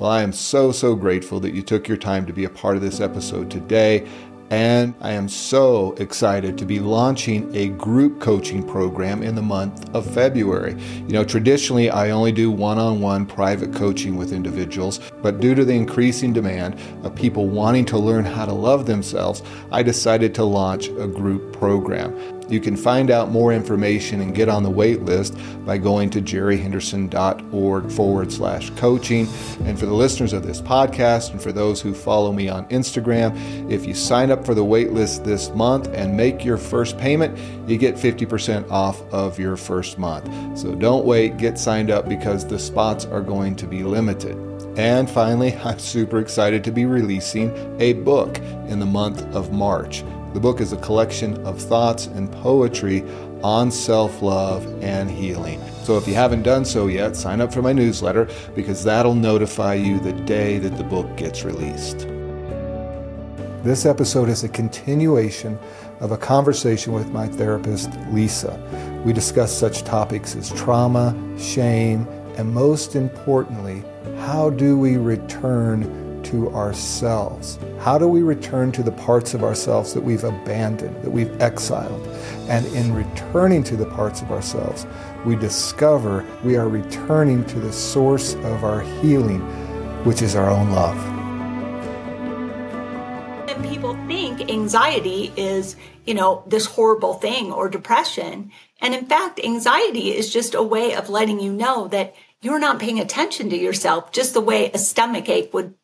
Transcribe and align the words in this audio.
Well, 0.00 0.10
I 0.10 0.22
am 0.22 0.32
so, 0.32 0.72
so 0.72 0.94
grateful 0.94 1.40
that 1.40 1.52
you 1.52 1.60
took 1.60 1.86
your 1.86 1.98
time 1.98 2.24
to 2.24 2.32
be 2.32 2.44
a 2.46 2.48
part 2.48 2.74
of 2.74 2.80
this 2.80 3.00
episode 3.00 3.50
today. 3.50 4.08
And 4.48 4.94
I 5.02 5.12
am 5.12 5.28
so 5.28 5.92
excited 5.98 6.56
to 6.56 6.64
be 6.64 6.80
launching 6.80 7.54
a 7.54 7.68
group 7.68 8.18
coaching 8.18 8.66
program 8.66 9.22
in 9.22 9.34
the 9.34 9.42
month 9.42 9.94
of 9.94 10.10
February. 10.10 10.74
You 11.06 11.12
know, 11.12 11.22
traditionally, 11.22 11.90
I 11.90 12.12
only 12.12 12.32
do 12.32 12.50
one 12.50 12.78
on 12.78 13.02
one 13.02 13.26
private 13.26 13.74
coaching 13.74 14.16
with 14.16 14.32
individuals, 14.32 15.00
but 15.20 15.38
due 15.38 15.54
to 15.54 15.66
the 15.66 15.74
increasing 15.74 16.32
demand 16.32 16.80
of 17.04 17.14
people 17.14 17.48
wanting 17.48 17.84
to 17.84 17.98
learn 17.98 18.24
how 18.24 18.46
to 18.46 18.54
love 18.54 18.86
themselves, 18.86 19.42
I 19.70 19.82
decided 19.82 20.34
to 20.36 20.44
launch 20.44 20.88
a 20.88 21.06
group 21.06 21.52
program. 21.52 22.39
You 22.50 22.60
can 22.60 22.76
find 22.76 23.10
out 23.10 23.30
more 23.30 23.52
information 23.52 24.20
and 24.20 24.34
get 24.34 24.48
on 24.48 24.62
the 24.62 24.70
wait 24.70 25.02
list 25.02 25.36
by 25.64 25.78
going 25.78 26.10
to 26.10 26.20
jerryhenderson.org 26.20 27.90
forward 27.90 28.32
slash 28.32 28.70
coaching. 28.70 29.28
And 29.64 29.78
for 29.78 29.86
the 29.86 29.94
listeners 29.94 30.32
of 30.32 30.44
this 30.44 30.60
podcast 30.60 31.30
and 31.30 31.40
for 31.40 31.52
those 31.52 31.80
who 31.80 31.94
follow 31.94 32.32
me 32.32 32.48
on 32.48 32.66
Instagram, 32.68 33.70
if 33.70 33.86
you 33.86 33.94
sign 33.94 34.30
up 34.30 34.44
for 34.44 34.54
the 34.54 34.64
wait 34.64 34.92
list 34.92 35.24
this 35.24 35.50
month 35.50 35.88
and 35.94 36.16
make 36.16 36.44
your 36.44 36.56
first 36.56 36.98
payment, 36.98 37.38
you 37.68 37.78
get 37.78 37.94
50% 37.94 38.70
off 38.70 39.00
of 39.12 39.38
your 39.38 39.56
first 39.56 39.98
month. 39.98 40.58
So 40.58 40.74
don't 40.74 41.04
wait, 41.04 41.36
get 41.36 41.58
signed 41.58 41.90
up 41.90 42.08
because 42.08 42.46
the 42.46 42.58
spots 42.58 43.04
are 43.04 43.20
going 43.20 43.56
to 43.56 43.66
be 43.66 43.82
limited. 43.82 44.36
And 44.76 45.10
finally, 45.10 45.54
I'm 45.64 45.78
super 45.78 46.18
excited 46.18 46.64
to 46.64 46.72
be 46.72 46.86
releasing 46.86 47.54
a 47.80 47.94
book 47.94 48.38
in 48.68 48.78
the 48.78 48.86
month 48.86 49.22
of 49.34 49.52
March. 49.52 50.02
The 50.32 50.40
book 50.40 50.60
is 50.60 50.72
a 50.72 50.76
collection 50.76 51.44
of 51.44 51.60
thoughts 51.60 52.06
and 52.06 52.30
poetry 52.30 53.04
on 53.42 53.70
self 53.70 54.22
love 54.22 54.64
and 54.82 55.10
healing. 55.10 55.60
So 55.82 55.96
if 55.96 56.06
you 56.06 56.14
haven't 56.14 56.44
done 56.44 56.64
so 56.64 56.86
yet, 56.86 57.16
sign 57.16 57.40
up 57.40 57.52
for 57.52 57.62
my 57.62 57.72
newsletter 57.72 58.28
because 58.54 58.84
that'll 58.84 59.14
notify 59.14 59.74
you 59.74 59.98
the 59.98 60.12
day 60.12 60.58
that 60.58 60.76
the 60.76 60.84
book 60.84 61.16
gets 61.16 61.42
released. 61.44 62.06
This 63.64 63.84
episode 63.84 64.28
is 64.28 64.44
a 64.44 64.48
continuation 64.48 65.58
of 65.98 66.12
a 66.12 66.16
conversation 66.16 66.92
with 66.92 67.10
my 67.10 67.26
therapist, 67.26 67.90
Lisa. 68.10 68.58
We 69.04 69.12
discuss 69.12 69.52
such 69.52 69.82
topics 69.82 70.36
as 70.36 70.50
trauma, 70.52 71.14
shame, 71.38 72.06
and 72.36 72.54
most 72.54 72.94
importantly, 72.94 73.82
how 74.20 74.50
do 74.50 74.78
we 74.78 74.96
return 74.96 75.99
to 76.24 76.50
ourselves? 76.50 77.58
How 77.80 77.98
do 77.98 78.06
we 78.06 78.22
return 78.22 78.72
to 78.72 78.82
the 78.82 78.92
parts 78.92 79.34
of 79.34 79.42
ourselves 79.42 79.94
that 79.94 80.02
we've 80.02 80.24
abandoned, 80.24 81.02
that 81.02 81.10
we've 81.10 81.40
exiled? 81.40 82.06
And 82.48 82.66
in 82.74 82.94
returning 82.94 83.62
to 83.64 83.76
the 83.76 83.86
parts 83.86 84.22
of 84.22 84.30
ourselves, 84.30 84.86
we 85.24 85.36
discover 85.36 86.26
we 86.44 86.56
are 86.56 86.68
returning 86.68 87.44
to 87.46 87.60
the 87.60 87.72
source 87.72 88.34
of 88.34 88.64
our 88.64 88.80
healing, 89.00 89.40
which 90.04 90.22
is 90.22 90.34
our 90.34 90.48
own 90.48 90.70
love. 90.70 90.98
And 93.48 93.64
people 93.64 93.94
think 94.06 94.50
anxiety 94.50 95.32
is, 95.36 95.76
you 96.06 96.14
know, 96.14 96.42
this 96.46 96.66
horrible 96.66 97.14
thing 97.14 97.52
or 97.52 97.68
depression. 97.68 98.50
And 98.80 98.94
in 98.94 99.06
fact, 99.06 99.40
anxiety 99.42 100.16
is 100.16 100.32
just 100.32 100.54
a 100.54 100.62
way 100.62 100.94
of 100.94 101.10
letting 101.10 101.40
you 101.40 101.52
know 101.52 101.88
that 101.88 102.14
you're 102.42 102.58
not 102.58 102.80
paying 102.80 102.98
attention 102.98 103.50
to 103.50 103.56
yourself, 103.56 104.12
just 104.12 104.32
the 104.32 104.40
way 104.40 104.70
a 104.72 104.78
stomach 104.78 105.28
ache 105.28 105.52
would 105.52 105.74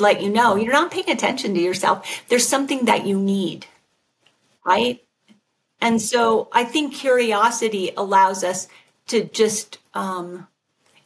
let 0.00 0.22
you 0.22 0.30
know 0.30 0.56
you're 0.56 0.72
not 0.72 0.90
paying 0.90 1.10
attention 1.10 1.54
to 1.54 1.60
yourself. 1.60 2.22
There's 2.28 2.46
something 2.46 2.84
that 2.86 3.06
you 3.06 3.18
need, 3.18 3.66
right? 4.64 5.00
And 5.80 6.00
so 6.02 6.48
I 6.52 6.64
think 6.64 6.94
curiosity 6.94 7.92
allows 7.96 8.42
us 8.42 8.68
to 9.08 9.24
just 9.24 9.78
um, 9.94 10.46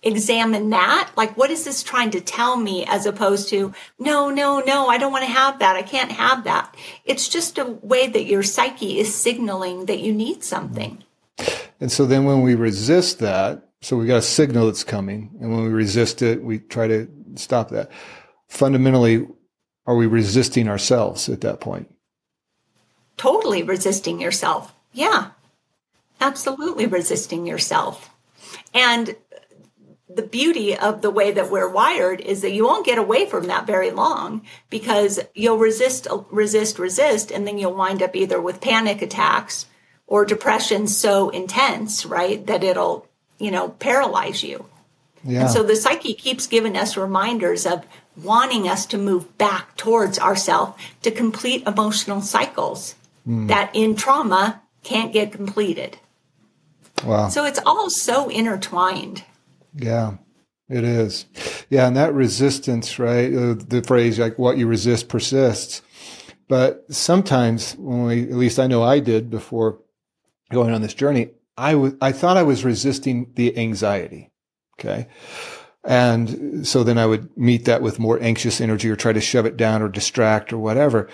examine 0.02 0.70
that. 0.70 1.10
Like, 1.16 1.36
what 1.36 1.50
is 1.50 1.64
this 1.64 1.82
trying 1.82 2.10
to 2.12 2.20
tell 2.20 2.56
me 2.56 2.84
as 2.86 3.06
opposed 3.06 3.48
to, 3.50 3.72
no, 3.98 4.30
no, 4.30 4.60
no, 4.60 4.88
I 4.88 4.98
don't 4.98 5.12
want 5.12 5.24
to 5.24 5.30
have 5.30 5.58
that. 5.58 5.76
I 5.76 5.82
can't 5.82 6.12
have 6.12 6.44
that. 6.44 6.74
It's 7.04 7.28
just 7.28 7.58
a 7.58 7.64
way 7.64 8.08
that 8.08 8.24
your 8.24 8.42
psyche 8.42 8.98
is 8.98 9.14
signaling 9.14 9.86
that 9.86 10.00
you 10.00 10.12
need 10.12 10.42
something. 10.42 11.04
And 11.80 11.90
so 11.90 12.06
then 12.06 12.24
when 12.24 12.42
we 12.42 12.54
resist 12.54 13.18
that, 13.20 13.68
so 13.80 13.96
we 13.96 14.06
got 14.06 14.18
a 14.18 14.22
signal 14.22 14.66
that's 14.66 14.84
coming. 14.84 15.30
And 15.40 15.52
when 15.52 15.64
we 15.64 15.70
resist 15.70 16.22
it, 16.22 16.42
we 16.42 16.60
try 16.60 16.86
to 16.88 17.08
stop 17.34 17.70
that 17.70 17.90
fundamentally, 18.52 19.26
are 19.86 19.96
we 19.96 20.06
resisting 20.06 20.68
ourselves 20.68 21.28
at 21.28 21.40
that 21.40 21.60
point? 21.60 21.92
Totally 23.16 23.62
resisting 23.62 24.20
yourself. 24.20 24.74
Yeah, 24.92 25.30
absolutely 26.20 26.86
resisting 26.86 27.46
yourself. 27.46 28.10
And 28.74 29.16
the 30.14 30.22
beauty 30.22 30.76
of 30.76 31.00
the 31.00 31.10
way 31.10 31.32
that 31.32 31.50
we're 31.50 31.68
wired 31.68 32.20
is 32.20 32.42
that 32.42 32.52
you 32.52 32.64
won't 32.64 32.84
get 32.84 32.98
away 32.98 33.24
from 33.24 33.46
that 33.46 33.66
very 33.66 33.90
long 33.90 34.42
because 34.68 35.18
you'll 35.34 35.56
resist, 35.56 36.06
resist, 36.30 36.78
resist, 36.78 37.30
and 37.30 37.46
then 37.46 37.56
you'll 37.56 37.74
wind 37.74 38.02
up 38.02 38.14
either 38.14 38.38
with 38.38 38.60
panic 38.60 39.00
attacks 39.00 39.64
or 40.06 40.26
depression 40.26 40.86
so 40.86 41.30
intense, 41.30 42.04
right, 42.04 42.46
that 42.46 42.62
it'll, 42.62 43.08
you 43.38 43.50
know, 43.50 43.70
paralyze 43.70 44.42
you. 44.42 44.66
Yeah. 45.24 45.42
And 45.42 45.50
so 45.50 45.62
the 45.62 45.76
psyche 45.76 46.14
keeps 46.14 46.46
giving 46.46 46.76
us 46.76 46.96
reminders 46.96 47.64
of 47.64 47.86
wanting 48.16 48.68
us 48.68 48.86
to 48.86 48.98
move 48.98 49.36
back 49.38 49.76
towards 49.76 50.18
ourself 50.18 50.78
to 51.02 51.10
complete 51.10 51.66
emotional 51.66 52.20
cycles 52.20 52.94
mm. 53.26 53.48
that 53.48 53.70
in 53.74 53.94
trauma 53.94 54.62
can't 54.82 55.12
get 55.12 55.32
completed. 55.32 55.98
Wow. 57.04 57.28
So 57.28 57.44
it's 57.44 57.60
all 57.64 57.90
so 57.90 58.28
intertwined. 58.28 59.24
Yeah, 59.74 60.14
it 60.68 60.84
is. 60.84 61.26
Yeah, 61.70 61.86
and 61.86 61.96
that 61.96 62.14
resistance, 62.14 62.98
right? 62.98 63.32
Uh, 63.32 63.54
the 63.54 63.82
phrase 63.86 64.18
like 64.18 64.38
what 64.38 64.58
you 64.58 64.66
resist 64.66 65.08
persists. 65.08 65.82
But 66.48 66.84
sometimes 66.90 67.74
when 67.76 68.04
we, 68.04 68.22
at 68.24 68.32
least 68.32 68.58
I 68.58 68.66
know 68.66 68.82
I 68.82 68.98
did 68.98 69.30
before 69.30 69.78
going 70.50 70.72
on 70.74 70.82
this 70.82 70.94
journey, 70.94 71.30
I 71.56 71.74
was, 71.76 71.94
I 72.00 72.12
thought 72.12 72.36
I 72.36 72.42
was 72.42 72.64
resisting 72.64 73.32
the 73.34 73.56
anxiety. 73.56 74.30
Okay. 74.78 75.08
And 75.84 76.66
so 76.66 76.84
then 76.84 76.98
I 76.98 77.06
would 77.06 77.36
meet 77.36 77.64
that 77.64 77.82
with 77.82 77.98
more 77.98 78.22
anxious 78.22 78.60
energy 78.60 78.88
or 78.88 78.96
try 78.96 79.12
to 79.12 79.20
shove 79.20 79.46
it 79.46 79.56
down 79.56 79.82
or 79.82 79.88
distract 79.88 80.52
or 80.52 80.58
whatever. 80.58 81.08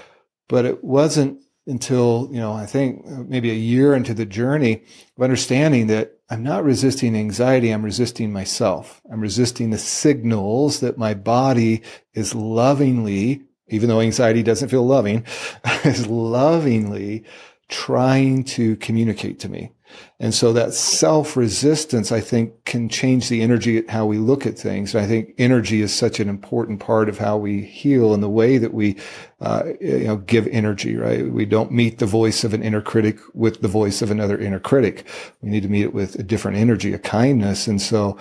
But 0.49 0.65
it 0.65 0.84
wasn't 0.84 1.41
until, 1.67 2.29
you 2.31 2.39
know, 2.39 2.53
I 2.53 2.67
think 2.67 3.05
maybe 3.06 3.51
a 3.51 3.55
year 3.55 3.95
into 3.95 4.15
the 4.15 4.27
journey 4.27 4.83
of 5.17 5.23
understanding 5.23 5.87
that 5.89 6.19
I'm 6.31 6.43
not 6.43 6.65
resisting 6.65 7.17
anxiety. 7.17 7.71
I'm 7.71 7.84
resisting 7.84 8.33
myself. 8.33 9.01
I'm 9.11 9.21
resisting 9.21 9.71
the 9.71 9.79
signals 9.79 10.81
that 10.81 10.99
my 10.99 11.15
body 11.15 11.83
is 12.15 12.35
lovingly, 12.35 13.43
even 13.69 13.89
though 13.89 14.00
anxiety 14.00 14.43
doesn't 14.43 14.69
feel 14.69 14.87
loving, 14.87 15.25
is 15.85 16.06
lovingly 16.06 17.25
trying 17.69 18.45
to 18.45 18.77
communicate 18.77 19.39
to 19.41 19.49
me. 19.49 19.73
And 20.21 20.34
so 20.34 20.53
that 20.53 20.75
self 20.75 21.37
resistance, 21.37 22.10
I 22.10 22.21
think, 22.21 22.65
can 22.65 22.88
change 22.88 23.28
the 23.28 23.41
energy 23.41 23.78
at 23.78 23.88
how 23.88 24.06
we 24.06 24.19
look 24.19 24.47
at 24.47 24.59
things. 24.59 24.94
And 24.94 25.04
I 25.04 25.06
think 25.06 25.34
energy 25.38 25.81
is 25.81 25.94
such 25.94 26.19
an 26.19 26.28
important 26.28 26.81
part 26.81 27.09
of 27.09 27.19
how 27.19 27.37
we 27.37 27.62
heal 27.62 28.12
and 28.15 28.22
the 28.22 28.28
way 28.28 28.59
that 28.59 28.75
we, 28.75 28.97
uh, 29.41 29.65
you 29.81 30.04
know, 30.04 30.16
give 30.16 30.47
energy, 30.49 30.97
right? 30.97 31.31
We 31.31 31.44
don't 31.44 31.71
meet 31.71 31.99
the 31.99 32.06
voice 32.06 32.43
of 32.43 32.53
an 32.53 32.62
inner 32.62 32.82
critic 32.82 33.19
with 33.32 33.62
the 33.62 33.69
voice 33.69 34.03
of 34.03 34.10
another 34.10 34.38
inner 34.38 34.60
critic. 34.60 35.06
We 35.41 35.50
need 35.50 35.62
to 35.62 35.69
meet 35.69 35.84
it 35.84 35.94
with 35.94 36.16
a 36.16 36.22
different 36.22 36.56
energy, 36.56 36.93
a 36.93 36.99
kindness. 36.99 37.69
And 37.69 37.81
so 37.81 38.19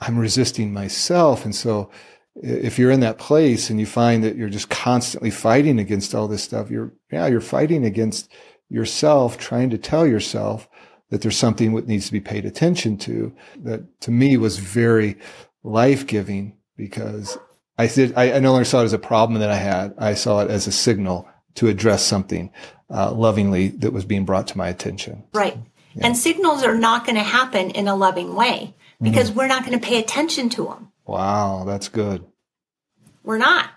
I'm 0.00 0.18
resisting 0.18 0.72
myself. 0.72 1.44
And 1.44 1.54
so 1.54 1.90
if 2.36 2.78
you're 2.78 2.90
in 2.90 3.00
that 3.00 3.18
place 3.18 3.70
and 3.70 3.78
you 3.78 3.86
find 3.86 4.24
that 4.24 4.36
you're 4.36 4.48
just 4.48 4.68
constantly 4.68 5.30
fighting 5.30 5.78
against 5.78 6.14
all 6.14 6.28
this 6.28 6.42
stuff, 6.42 6.70
you're, 6.70 6.92
yeah, 7.10 7.26
you're 7.26 7.40
fighting 7.40 7.84
against 7.84 8.30
yourself, 8.68 9.38
trying 9.38 9.70
to 9.70 9.78
tell 9.78 10.06
yourself 10.06 10.68
that 11.14 11.22
there's 11.22 11.36
something 11.36 11.76
that 11.76 11.86
needs 11.86 12.06
to 12.06 12.12
be 12.12 12.18
paid 12.18 12.44
attention 12.44 12.96
to 12.98 13.32
that 13.58 14.00
to 14.00 14.10
me 14.10 14.36
was 14.36 14.58
very 14.58 15.16
life 15.62 16.08
giving 16.08 16.56
because 16.76 17.38
I 17.78 17.86
did, 17.86 18.14
I, 18.16 18.32
I 18.32 18.38
no 18.40 18.50
longer 18.50 18.64
saw 18.64 18.80
it 18.80 18.86
as 18.86 18.92
a 18.92 18.98
problem 18.98 19.38
that 19.38 19.48
I 19.48 19.54
had. 19.54 19.94
I 19.96 20.14
saw 20.14 20.40
it 20.40 20.50
as 20.50 20.66
a 20.66 20.72
signal 20.72 21.28
to 21.54 21.68
address 21.68 22.04
something 22.04 22.50
uh, 22.90 23.12
lovingly 23.12 23.68
that 23.68 23.92
was 23.92 24.04
being 24.04 24.24
brought 24.24 24.48
to 24.48 24.58
my 24.58 24.66
attention. 24.66 25.22
Right. 25.32 25.56
Yeah. 25.94 26.08
And 26.08 26.16
signals 26.16 26.64
are 26.64 26.76
not 26.76 27.06
going 27.06 27.14
to 27.14 27.22
happen 27.22 27.70
in 27.70 27.86
a 27.86 27.94
loving 27.94 28.34
way 28.34 28.74
because 29.00 29.30
mm 29.30 29.36
we're 29.36 29.46
not 29.46 29.64
going 29.64 29.78
to 29.78 29.86
pay 29.86 30.00
attention 30.00 30.48
to 30.48 30.64
them. 30.64 30.90
Wow, 31.06 31.62
that's 31.64 31.88
good. 31.88 32.24
We're 33.22 33.38
not. 33.38 33.70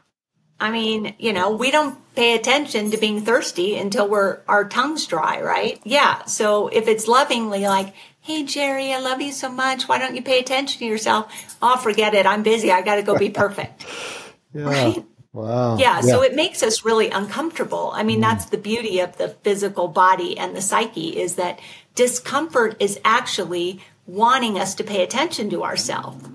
I 0.59 0.71
mean, 0.71 1.13
you 1.19 1.33
know, 1.33 1.51
we 1.51 1.69
don't 1.69 1.97
pay 2.15 2.35
attention 2.35 2.91
to 2.91 2.97
being 2.97 3.21
thirsty 3.21 3.77
until 3.77 4.07
we're 4.07 4.39
our 4.47 4.67
tongues 4.67 5.05
dry, 5.05 5.41
right? 5.41 5.79
Yeah. 5.83 6.23
So 6.25 6.67
if 6.67 6.87
it's 6.87 7.07
lovingly 7.07 7.67
like, 7.67 7.93
"Hey 8.21 8.43
Jerry, 8.43 8.91
I 8.91 8.99
love 8.99 9.21
you 9.21 9.31
so 9.31 9.49
much. 9.49 9.87
Why 9.87 9.99
don't 9.99 10.15
you 10.15 10.23
pay 10.23 10.39
attention 10.39 10.79
to 10.79 10.85
yourself?" 10.85 11.31
Oh, 11.61 11.77
forget 11.77 12.15
it. 12.15 12.25
I'm 12.25 12.41
busy. 12.41 12.71
I 12.71 12.81
got 12.81 12.95
to 12.95 13.03
go 13.03 13.17
be 13.17 13.29
perfect. 13.29 13.85
yeah. 14.53 14.63
Right? 14.63 15.05
Wow. 15.37 15.77
Yeah, 15.77 15.97
yeah, 15.97 16.01
so 16.01 16.23
it 16.23 16.33
makes 16.33 16.63
us 16.63 16.83
really 16.83 17.11
uncomfortable. 17.11 17.91
I 17.93 18.01
mean, 18.01 18.19
mm. 18.19 18.23
that's 18.23 18.45
the 18.45 18.57
beauty 18.57 18.99
of 19.01 19.17
the 19.17 19.29
physical 19.29 19.87
body 19.87 20.35
and 20.35 20.55
the 20.55 20.61
psyche 20.63 21.09
is 21.19 21.35
that 21.35 21.59
discomfort 21.93 22.75
is 22.79 22.99
actually 23.05 23.81
wanting 24.07 24.57
us 24.57 24.73
to 24.75 24.83
pay 24.83 25.03
attention 25.03 25.51
to 25.51 25.63
ourselves. 25.63 26.27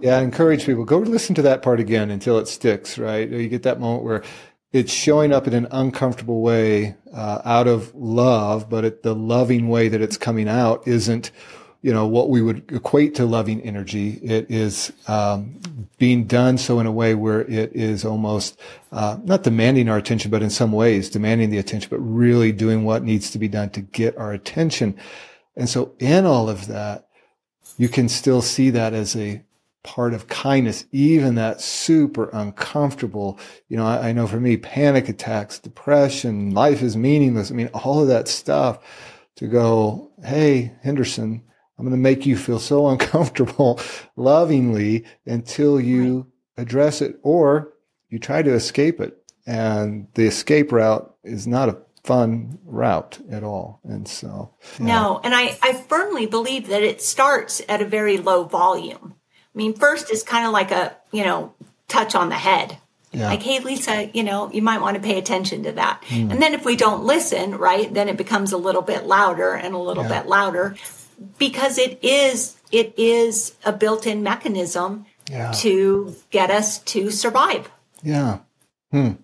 Yeah, 0.00 0.18
I 0.18 0.22
encourage 0.22 0.64
people 0.66 0.84
go 0.84 0.98
listen 0.98 1.34
to 1.36 1.42
that 1.42 1.62
part 1.62 1.80
again 1.80 2.10
until 2.10 2.38
it 2.38 2.48
sticks. 2.48 2.98
Right, 2.98 3.28
you 3.28 3.48
get 3.48 3.62
that 3.64 3.80
moment 3.80 4.04
where 4.04 4.22
it's 4.72 4.92
showing 4.92 5.32
up 5.32 5.46
in 5.46 5.54
an 5.54 5.66
uncomfortable 5.70 6.42
way 6.42 6.94
uh, 7.12 7.40
out 7.44 7.66
of 7.66 7.94
love, 7.94 8.68
but 8.68 8.84
it, 8.84 9.02
the 9.02 9.14
loving 9.14 9.68
way 9.68 9.88
that 9.88 10.02
it's 10.02 10.18
coming 10.18 10.46
out 10.46 10.86
isn't, 10.86 11.30
you 11.80 11.92
know, 11.92 12.06
what 12.06 12.28
we 12.28 12.42
would 12.42 12.70
equate 12.70 13.14
to 13.14 13.24
loving 13.24 13.62
energy. 13.62 14.20
It 14.22 14.50
is 14.50 14.92
um, 15.06 15.58
being 15.96 16.24
done 16.24 16.58
so 16.58 16.80
in 16.80 16.86
a 16.86 16.92
way 16.92 17.14
where 17.14 17.42
it 17.42 17.74
is 17.74 18.04
almost 18.04 18.60
uh, 18.92 19.16
not 19.24 19.42
demanding 19.42 19.88
our 19.88 19.96
attention, 19.96 20.30
but 20.30 20.42
in 20.42 20.50
some 20.50 20.72
ways 20.72 21.08
demanding 21.08 21.48
the 21.48 21.58
attention, 21.58 21.88
but 21.88 22.00
really 22.00 22.52
doing 22.52 22.84
what 22.84 23.02
needs 23.02 23.30
to 23.30 23.38
be 23.38 23.48
done 23.48 23.70
to 23.70 23.80
get 23.80 24.18
our 24.18 24.32
attention. 24.32 24.96
And 25.56 25.68
so, 25.68 25.94
in 25.98 26.26
all 26.26 26.50
of 26.50 26.66
that, 26.66 27.08
you 27.78 27.88
can 27.88 28.08
still 28.08 28.42
see 28.42 28.70
that 28.70 28.92
as 28.92 29.16
a 29.16 29.42
part 29.82 30.12
of 30.12 30.28
kindness, 30.28 30.84
even 30.92 31.36
that 31.36 31.60
super 31.60 32.28
uncomfortable, 32.32 33.38
you 33.68 33.76
know, 33.76 33.86
I, 33.86 34.08
I, 34.08 34.12
know 34.12 34.26
for 34.26 34.40
me, 34.40 34.56
panic 34.56 35.08
attacks, 35.08 35.58
depression, 35.58 36.50
life 36.50 36.82
is 36.82 36.96
meaningless. 36.96 37.50
I 37.50 37.54
mean, 37.54 37.68
all 37.68 38.02
of 38.02 38.08
that 38.08 38.28
stuff 38.28 38.78
to 39.36 39.46
go, 39.46 40.10
Hey, 40.22 40.72
Henderson, 40.82 41.42
I'm 41.78 41.84
going 41.84 41.96
to 41.96 42.02
make 42.02 42.26
you 42.26 42.36
feel 42.36 42.58
so 42.58 42.88
uncomfortable 42.88 43.80
lovingly 44.16 45.04
until 45.26 45.80
you 45.80 46.26
address 46.56 47.00
it 47.00 47.18
or 47.22 47.72
you 48.08 48.18
try 48.18 48.42
to 48.42 48.52
escape 48.52 49.00
it. 49.00 49.16
And 49.46 50.08
the 50.14 50.26
escape 50.26 50.72
route 50.72 51.14
is 51.24 51.46
not 51.46 51.70
a 51.70 51.78
fun 52.04 52.58
route 52.64 53.18
at 53.30 53.44
all. 53.44 53.80
And 53.84 54.06
so, 54.06 54.54
no, 54.78 55.20
and 55.22 55.34
I, 55.34 55.58
I 55.62 55.72
firmly 55.74 56.26
believe 56.26 56.68
that 56.68 56.82
it 56.82 57.00
starts 57.00 57.62
at 57.68 57.80
a 57.80 57.86
very 57.86 58.18
low 58.18 58.44
volume. 58.44 59.14
I 59.58 59.60
mean, 59.60 59.74
first 59.74 60.12
is 60.12 60.22
kind 60.22 60.46
of 60.46 60.52
like 60.52 60.70
a, 60.70 60.96
you 61.10 61.24
know, 61.24 61.52
touch 61.88 62.14
on 62.14 62.28
the 62.28 62.36
head. 62.36 62.78
Yeah. 63.10 63.26
Like, 63.26 63.42
hey, 63.42 63.58
Lisa, 63.58 64.08
you 64.14 64.22
know, 64.22 64.52
you 64.52 64.62
might 64.62 64.80
want 64.80 64.94
to 64.94 65.02
pay 65.02 65.18
attention 65.18 65.64
to 65.64 65.72
that. 65.72 66.00
Mm. 66.06 66.30
And 66.30 66.40
then 66.40 66.54
if 66.54 66.64
we 66.64 66.76
don't 66.76 67.02
listen, 67.02 67.56
right, 67.56 67.92
then 67.92 68.08
it 68.08 68.16
becomes 68.16 68.52
a 68.52 68.56
little 68.56 68.82
bit 68.82 69.06
louder 69.06 69.54
and 69.54 69.74
a 69.74 69.78
little 69.78 70.04
yeah. 70.04 70.20
bit 70.20 70.28
louder 70.28 70.76
because 71.38 71.76
it 71.76 71.98
is 72.04 72.56
it 72.70 72.94
is 72.96 73.56
a 73.64 73.72
built-in 73.72 74.22
mechanism 74.22 75.06
yeah. 75.28 75.50
to 75.56 76.14
get 76.30 76.52
us 76.52 76.78
to 76.80 77.10
survive. 77.10 77.68
Yeah. 78.00 78.38
Hmm. 78.92 79.14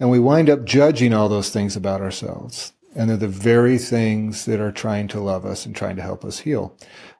And 0.00 0.10
we 0.10 0.18
wind 0.18 0.50
up 0.50 0.64
judging 0.64 1.14
all 1.14 1.28
those 1.28 1.50
things 1.50 1.76
about 1.76 2.00
ourselves. 2.00 2.72
And 2.96 3.08
they're 3.08 3.16
the 3.16 3.28
very 3.28 3.78
things 3.78 4.44
that 4.46 4.58
are 4.58 4.72
trying 4.72 5.06
to 5.08 5.20
love 5.20 5.46
us 5.46 5.66
and 5.66 5.76
trying 5.76 5.94
to 5.96 6.02
help 6.02 6.24
us 6.24 6.40
heal. 6.40 6.76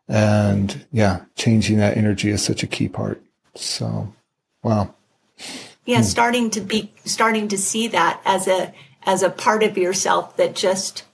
And 0.09 0.87
yeah, 0.93 1.21
changing 1.37 1.79
that 1.79 1.97
energy 1.97 2.31
is 2.31 2.43
such 2.43 2.63
a 2.63 2.67
key 2.67 2.89
part. 2.89 3.23
So, 3.55 4.13
wow. 4.63 4.95
Yeah, 5.85 5.99
hmm. 5.99 6.05
starting 6.05 6.51
to 6.51 6.61
be 6.61 6.93
starting 7.05 7.49
to 7.49 7.59
see 7.59 7.89
that 7.89 8.21
as 8.25 8.49
a 8.49 8.73
as 9.05 9.23
a 9.23 9.31
part 9.31 9.63
of 9.63 9.79
yourself 9.79 10.37
that 10.37 10.55
just 10.55 11.05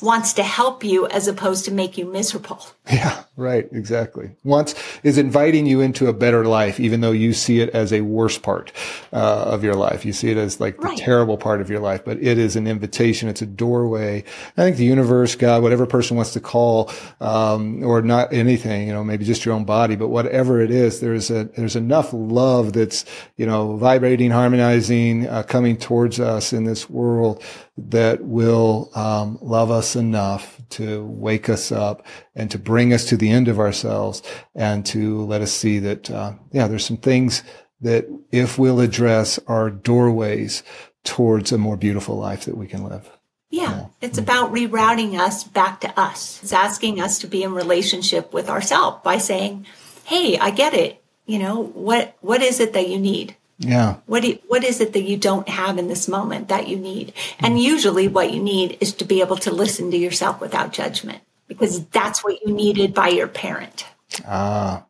wants 0.00 0.32
to 0.34 0.42
help 0.42 0.84
you 0.84 1.06
as 1.08 1.28
opposed 1.28 1.64
to 1.64 1.70
make 1.70 1.96
you 1.96 2.04
miserable. 2.04 2.66
Yeah, 2.90 3.23
right, 3.36 3.68
exactly. 3.72 4.30
Wants 4.44 4.74
is 5.02 5.18
inviting 5.18 5.66
you 5.66 5.80
into 5.80 6.06
a 6.06 6.12
better 6.12 6.44
life, 6.44 6.78
even 6.78 7.00
though 7.00 7.12
you 7.12 7.32
see 7.32 7.60
it 7.60 7.70
as 7.70 7.92
a 7.92 8.00
worse 8.02 8.38
part 8.38 8.72
uh, 9.12 9.44
of 9.46 9.64
your 9.64 9.74
life. 9.74 10.04
You 10.04 10.12
see 10.12 10.30
it 10.30 10.36
as 10.36 10.60
like 10.60 10.76
the 10.78 10.88
right. 10.88 10.98
terrible 10.98 11.36
part 11.36 11.60
of 11.60 11.70
your 11.70 11.80
life, 11.80 12.04
but 12.04 12.18
it 12.22 12.38
is 12.38 12.56
an 12.56 12.66
invitation. 12.66 13.28
It's 13.28 13.42
a 13.42 13.46
doorway. 13.46 14.24
I 14.56 14.62
think 14.62 14.76
the 14.76 14.84
universe, 14.84 15.34
God, 15.34 15.62
whatever 15.62 15.86
person 15.86 16.16
wants 16.16 16.32
to 16.32 16.40
call, 16.40 16.90
um, 17.20 17.84
or 17.84 18.02
not 18.02 18.32
anything, 18.32 18.86
you 18.86 18.92
know, 18.92 19.04
maybe 19.04 19.24
just 19.24 19.44
your 19.44 19.54
own 19.54 19.64
body, 19.64 19.96
but 19.96 20.08
whatever 20.08 20.60
it 20.60 20.70
is, 20.70 21.00
there's 21.00 21.30
a 21.30 21.44
there's 21.56 21.76
enough 21.76 22.10
love 22.12 22.72
that's 22.72 23.04
you 23.36 23.46
know 23.46 23.76
vibrating, 23.76 24.30
harmonizing, 24.30 25.28
uh, 25.28 25.42
coming 25.42 25.76
towards 25.76 26.20
us 26.20 26.52
in 26.52 26.64
this 26.64 26.88
world 26.88 27.42
that 27.76 28.22
will 28.22 28.90
um, 28.94 29.38
love 29.40 29.70
us 29.70 29.96
enough 29.96 30.60
to 30.70 31.04
wake 31.06 31.48
us 31.48 31.72
up 31.72 32.06
and 32.34 32.50
to 32.50 32.58
bring 32.58 32.92
us 32.92 33.04
to 33.06 33.16
the 33.16 33.30
end 33.30 33.48
of 33.48 33.58
ourselves 33.58 34.22
and 34.54 34.84
to 34.86 35.24
let 35.24 35.40
us 35.40 35.52
see 35.52 35.78
that, 35.78 36.10
uh, 36.10 36.32
yeah, 36.52 36.66
there's 36.66 36.84
some 36.84 36.96
things 36.96 37.42
that 37.80 38.06
if 38.32 38.58
we'll 38.58 38.80
address 38.80 39.38
are 39.46 39.70
doorways 39.70 40.62
towards 41.04 41.52
a 41.52 41.58
more 41.58 41.76
beautiful 41.76 42.16
life 42.16 42.44
that 42.46 42.56
we 42.56 42.66
can 42.66 42.84
live. 42.84 43.10
Yeah, 43.50 43.62
yeah. 43.62 43.86
it's 44.00 44.18
about 44.18 44.52
rerouting 44.52 45.18
us 45.18 45.44
back 45.44 45.80
to 45.82 46.00
us. 46.00 46.42
It's 46.42 46.52
asking 46.52 47.00
us 47.00 47.18
to 47.20 47.28
be 47.28 47.42
in 47.42 47.52
relationship 47.52 48.32
with 48.32 48.48
ourselves 48.48 48.98
by 49.04 49.18
saying, 49.18 49.66
"Hey, 50.04 50.36
I 50.38 50.50
get 50.50 50.74
it. 50.74 51.00
You 51.26 51.38
know, 51.38 51.62
what 51.62 52.16
what 52.20 52.42
is 52.42 52.58
it 52.58 52.72
that 52.72 52.88
you 52.88 52.98
need? 52.98 53.36
Yeah. 53.58 53.96
What 54.06 54.22
do 54.22 54.28
you, 54.30 54.38
what 54.48 54.64
is 54.64 54.80
it 54.80 54.92
that 54.94 55.04
you 55.04 55.16
don't 55.16 55.48
have 55.48 55.78
in 55.78 55.86
this 55.86 56.08
moment 56.08 56.48
that 56.48 56.66
you 56.66 56.76
need? 56.76 57.12
And 57.38 57.62
usually 57.62 58.08
what 58.08 58.32
you 58.32 58.42
need 58.42 58.76
is 58.80 58.92
to 58.94 59.04
be 59.04 59.20
able 59.20 59.36
to 59.36 59.52
listen 59.52 59.92
to 59.92 59.96
yourself 59.96 60.40
without 60.40 60.72
judgment 60.72 61.20
because 61.58 61.84
that's 61.86 62.22
what 62.22 62.40
you 62.44 62.52
needed 62.52 62.94
by 62.94 63.08
your 63.08 63.28
parent. 63.28 63.86
Ah. 64.26 64.84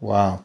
Wow. 0.00 0.44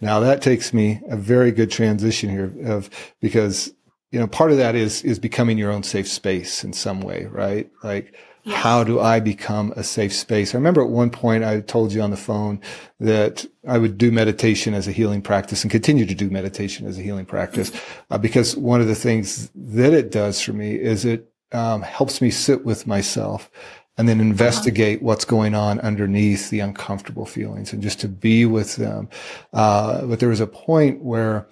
Now 0.00 0.20
that 0.20 0.42
takes 0.42 0.72
me 0.72 1.00
a 1.08 1.16
very 1.16 1.50
good 1.50 1.70
transition 1.70 2.30
here 2.30 2.52
of 2.66 2.90
because 3.20 3.72
you 4.10 4.18
know 4.18 4.26
part 4.26 4.50
of 4.50 4.58
that 4.58 4.74
is 4.74 5.02
is 5.02 5.18
becoming 5.18 5.58
your 5.58 5.70
own 5.70 5.82
safe 5.82 6.08
space 6.08 6.64
in 6.64 6.72
some 6.72 7.00
way, 7.00 7.26
right? 7.26 7.70
Like 7.82 8.14
Yes. 8.44 8.62
How 8.62 8.84
do 8.84 9.00
I 9.00 9.20
become 9.20 9.72
a 9.74 9.82
safe 9.82 10.12
space? 10.12 10.54
I 10.54 10.58
remember 10.58 10.82
at 10.82 10.90
one 10.90 11.08
point 11.08 11.44
I 11.44 11.60
told 11.60 11.94
you 11.94 12.02
on 12.02 12.10
the 12.10 12.16
phone 12.18 12.60
that 13.00 13.46
I 13.66 13.78
would 13.78 13.96
do 13.96 14.12
meditation 14.12 14.74
as 14.74 14.86
a 14.86 14.92
healing 14.92 15.22
practice 15.22 15.62
and 15.62 15.70
continue 15.70 16.04
to 16.04 16.14
do 16.14 16.28
meditation 16.28 16.86
as 16.86 16.98
a 16.98 17.02
healing 17.02 17.24
practice 17.24 17.72
uh, 18.10 18.18
because 18.18 18.54
one 18.54 18.82
of 18.82 18.86
the 18.86 18.94
things 18.94 19.50
that 19.54 19.94
it 19.94 20.10
does 20.10 20.42
for 20.42 20.52
me 20.52 20.74
is 20.74 21.06
it 21.06 21.32
um, 21.52 21.80
helps 21.80 22.20
me 22.20 22.30
sit 22.30 22.66
with 22.66 22.86
myself 22.86 23.50
and 23.96 24.08
then 24.08 24.20
investigate 24.20 24.98
uh-huh. 24.98 25.06
what's 25.06 25.24
going 25.24 25.54
on 25.54 25.80
underneath 25.80 26.50
the 26.50 26.60
uncomfortable 26.60 27.26
feelings 27.26 27.72
and 27.72 27.82
just 27.82 28.00
to 28.00 28.08
be 28.08 28.44
with 28.44 28.76
them. 28.76 29.08
Uh, 29.52 30.04
but 30.06 30.20
there 30.20 30.28
was 30.28 30.40
a 30.40 30.46
point 30.46 31.02
where 31.02 31.46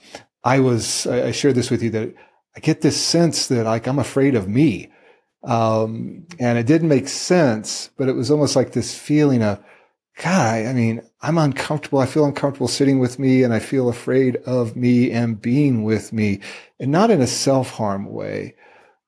I 0.44 0.58
was, 0.58 1.06
I, 1.06 1.28
I 1.28 1.30
shared 1.32 1.54
this 1.54 1.70
with 1.70 1.82
you 1.82 1.90
that 1.90 2.14
I 2.56 2.60
get 2.60 2.80
this 2.80 3.00
sense 3.00 3.48
that 3.48 3.64
like 3.64 3.86
I'm 3.86 3.98
afraid 3.98 4.34
of 4.34 4.48
me. 4.48 4.90
Um, 5.44 6.26
and 6.38 6.58
it 6.58 6.66
didn't 6.66 6.88
make 6.88 7.08
sense, 7.08 7.90
but 7.96 8.08
it 8.08 8.14
was 8.14 8.30
almost 8.30 8.54
like 8.54 8.72
this 8.72 8.96
feeling 8.96 9.42
of, 9.42 9.62
God, 10.22 10.66
I 10.66 10.72
mean, 10.72 11.02
I'm 11.22 11.38
uncomfortable. 11.38 11.98
I 11.98 12.06
feel 12.06 12.26
uncomfortable 12.26 12.68
sitting 12.68 12.98
with 12.98 13.18
me 13.18 13.42
and 13.42 13.54
I 13.54 13.60
feel 13.60 13.88
afraid 13.88 14.36
of 14.36 14.76
me 14.76 15.10
and 15.10 15.40
being 15.40 15.84
with 15.84 16.12
me 16.12 16.40
and 16.78 16.92
not 16.92 17.10
in 17.10 17.22
a 17.22 17.26
self 17.26 17.70
harm 17.70 18.06
way, 18.06 18.54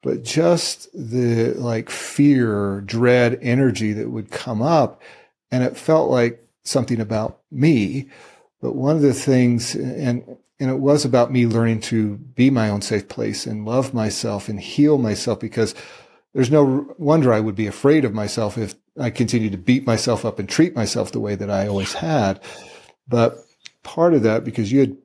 but 0.05 0.23
just 0.23 0.93
the 0.93 1.55
like 1.55 1.89
fear, 1.89 2.83
dread 2.83 3.39
energy 3.41 3.95
that 3.95 4.11
would 4.11 4.31
come 4.31 4.61
up. 4.61 5.01
And 5.51 5.65
it 5.65 5.79
felt 5.79 6.11
like 6.11 6.47
something 6.63 7.01
about 7.01 7.41
me. 7.51 8.11
But 8.61 8.77
one 8.77 8.97
of 8.97 9.03
the 9.03 9.15
things, 9.15 9.75
and, 9.75 10.37
and 10.61 10.71
it 10.71 10.79
was 10.79 11.07
about 11.07 11.33
me 11.33 11.47
learning 11.47 11.81
to 11.83 12.19
be 12.19 12.51
my 12.51 12.69
own 12.69 12.83
safe 12.83 13.09
place 13.09 13.47
and 13.47 13.65
love 13.65 13.95
myself 13.95 14.47
and 14.47 14.61
heal 14.61 14.99
myself 14.99 15.41
because 15.41 15.75
there's 16.35 16.51
no 16.51 16.95
wonder 16.99 17.33
I 17.33 17.41
would 17.41 17.57
be 17.57 17.67
afraid 17.67 18.05
of 18.05 18.13
myself 18.13 18.59
if 18.59 18.75
I 19.01 19.09
continued 19.09 19.53
to 19.53 19.59
beat 19.59 19.87
myself 19.87 20.27
up 20.27 20.39
and 20.39 20.47
treat 20.47 20.77
myself 20.77 21.13
the 21.13 21.21
way 21.21 21.35
that 21.35 21.51
I 21.51 21.67
always 21.67 21.95
had. 21.95 22.43
But 23.09 23.39
part 23.83 24.13
of 24.13 24.23
that, 24.25 24.45
because 24.45 24.71
you 24.71 24.81
had 24.81 24.99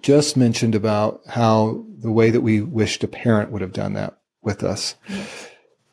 just 0.00 0.36
mentioned 0.36 0.76
about 0.76 1.22
how 1.26 1.84
the 1.98 2.12
way 2.12 2.30
that 2.30 2.42
we 2.42 2.60
wished 2.60 3.02
a 3.02 3.08
parent 3.08 3.50
would 3.50 3.62
have 3.62 3.72
done 3.72 3.94
that 3.94 4.17
with 4.48 4.64
us. 4.64 4.94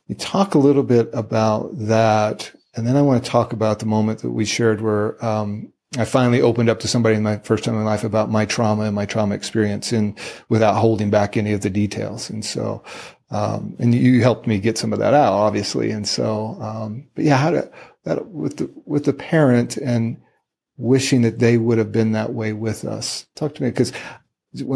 You 0.08 0.16
talk 0.16 0.56
a 0.56 0.60
little 0.60 0.84
bit 0.84 1.10
about 1.14 1.70
that. 1.74 2.52
And 2.76 2.88
then 2.88 2.96
I 2.96 3.02
want 3.02 3.24
to 3.24 3.30
talk 3.30 3.54
about 3.54 3.80
the 3.80 3.86
moment 3.86 4.20
that 4.20 4.32
we 4.32 4.46
shared 4.46 4.82
where 4.82 5.24
um, 5.24 5.72
I 5.98 6.06
finally 6.06 6.42
opened 6.42 6.70
up 6.70 6.80
to 6.82 6.88
somebody 6.88 7.16
in 7.16 7.24
my 7.24 7.38
first 7.38 7.64
time 7.64 7.76
in 7.76 7.84
my 7.84 7.86
life 7.86 8.04
about 8.04 8.30
my 8.30 8.46
trauma 8.46 8.84
and 8.84 8.96
my 8.96 9.06
trauma 9.06 9.36
experience 9.36 9.92
and 9.92 10.18
without 10.50 10.76
holding 10.76 11.10
back 11.10 11.38
any 11.38 11.54
of 11.54 11.62
the 11.62 11.70
details. 11.70 12.30
And 12.30 12.44
so 12.44 12.84
um, 13.32 13.76
and 13.80 13.94
you 13.94 14.22
helped 14.22 14.48
me 14.48 14.60
get 14.60 14.78
some 14.78 14.94
of 14.94 15.00
that 15.00 15.14
out, 15.14 15.34
obviously. 15.34 15.92
And 15.92 16.08
so, 16.08 16.58
um, 16.62 17.08
but 17.16 17.26
yeah, 17.26 17.38
how 17.38 17.52
to 17.52 17.72
that 18.04 18.28
with 18.28 18.58
the 18.58 18.72
with 18.86 19.06
the 19.06 19.14
parent 19.14 19.78
and 19.78 20.22
wishing 20.78 21.22
that 21.24 21.40
they 21.40 21.58
would 21.58 21.78
have 21.78 21.92
been 21.92 22.12
that 22.12 22.34
way 22.34 22.54
with 22.54 22.86
us. 22.86 23.26
Talk 23.36 23.56
to 23.56 23.64
me 23.64 23.70
because 23.70 23.92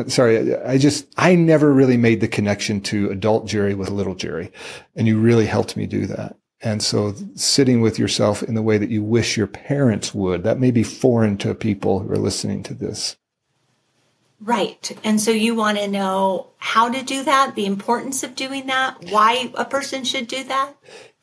sorry, 0.08 0.56
I 0.56 0.78
just, 0.78 1.08
I 1.18 1.36
never 1.36 1.74
really 1.74 1.98
made 1.98 2.22
the 2.22 2.28
connection 2.28 2.82
to 2.82 3.10
adult 3.10 3.48
Jerry 3.48 3.74
with 3.76 3.90
little 3.90 4.16
Jerry. 4.16 4.52
And 4.96 5.08
you 5.08 5.20
really 5.20 5.46
helped 5.46 5.78
me 5.78 5.86
do 5.86 6.06
that. 6.08 6.36
And 6.62 6.84
so 6.84 7.14
sitting 7.36 7.82
with 7.82 7.98
yourself 7.98 8.44
in 8.44 8.54
the 8.54 8.62
way 8.62 8.78
that 8.78 8.90
you 8.90 9.02
wish 9.02 9.38
your 9.38 9.48
parents 9.48 10.14
would, 10.14 10.44
that 10.44 10.60
may 10.60 10.72
be 10.72 10.84
foreign 10.84 11.38
to 11.40 11.56
people 11.56 12.00
who 12.00 12.12
are 12.12 12.18
listening 12.18 12.64
to 12.64 12.74
this. 12.74 13.16
Right. 14.42 14.98
And 15.04 15.20
so 15.20 15.32
you 15.32 15.56
want 15.56 15.78
to 15.78 15.88
know 15.88 16.48
how 16.58 16.90
to 16.90 17.04
do 17.04 17.24
that, 17.24 17.56
the 17.56 17.66
importance 17.66 18.24
of 18.24 18.36
doing 18.36 18.68
that, 18.68 18.98
why 19.10 19.52
a 19.56 19.66
person 19.66 20.04
should 20.04 20.28
do 20.28 20.44
that? 20.46 20.74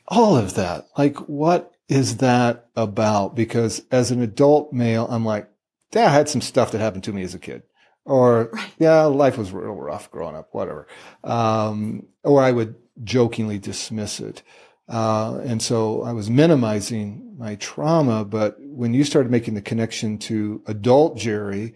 All 0.09 0.37
of 0.37 0.55
that. 0.55 0.89
Like 0.97 1.17
what 1.29 1.75
is 1.89 2.19
that 2.19 2.67
about? 2.75 3.35
Because 3.35 3.83
as 3.91 4.11
an 4.11 4.23
adult 4.23 4.73
male, 4.73 5.07
I'm 5.11 5.25
like, 5.25 5.49
yeah, 5.93 6.07
I 6.07 6.11
had 6.11 6.29
some 6.29 6.43
stuff 6.43 6.73
that 6.73 6.81
happened 6.81 7.05
to 7.05 7.13
me 7.13 7.23
as 7.23 7.35
a 7.35 7.39
kid. 7.39 7.63
Or, 8.07 8.51
right. 8.53 8.75
yeah, 8.79 9.03
life 9.03 9.37
was 9.37 9.53
real 9.53 9.73
rough 9.75 10.11
growing 10.11 10.37
up, 10.37 10.49
whatever. 10.53 10.87
Um, 11.23 12.07
or 12.25 12.43
I 12.43 12.53
would 12.53 12.77
jokingly 13.05 13.59
dismiss 13.59 14.21
it. 14.21 14.43
Uh, 14.89 15.41
and 15.45 15.61
so 15.61 16.03
I 16.03 16.13
was 16.13 16.31
minimizing 16.31 17.37
my 17.39 17.57
trauma. 17.57 18.25
But 18.25 18.57
when 18.61 18.95
you 18.95 19.05
started 19.05 19.31
making 19.31 19.55
the 19.55 19.63
connection 19.63 20.19
to 20.19 20.63
adult 20.67 21.17
Jerry 21.17 21.75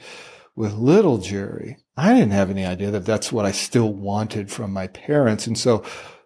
with 0.55 0.75
little 0.75 1.19
Jerry, 1.19 1.77
I 1.97 2.15
didn't 2.15 2.31
have 2.31 2.51
any 2.51 2.65
idea 2.65 2.91
that 2.93 3.05
that's 3.05 3.33
what 3.33 3.45
I 3.45 3.53
still 3.53 3.93
wanted 3.93 4.51
from 4.51 4.73
my 4.73 4.87
parents. 4.87 5.47
And 5.47 5.59
so 5.59 5.83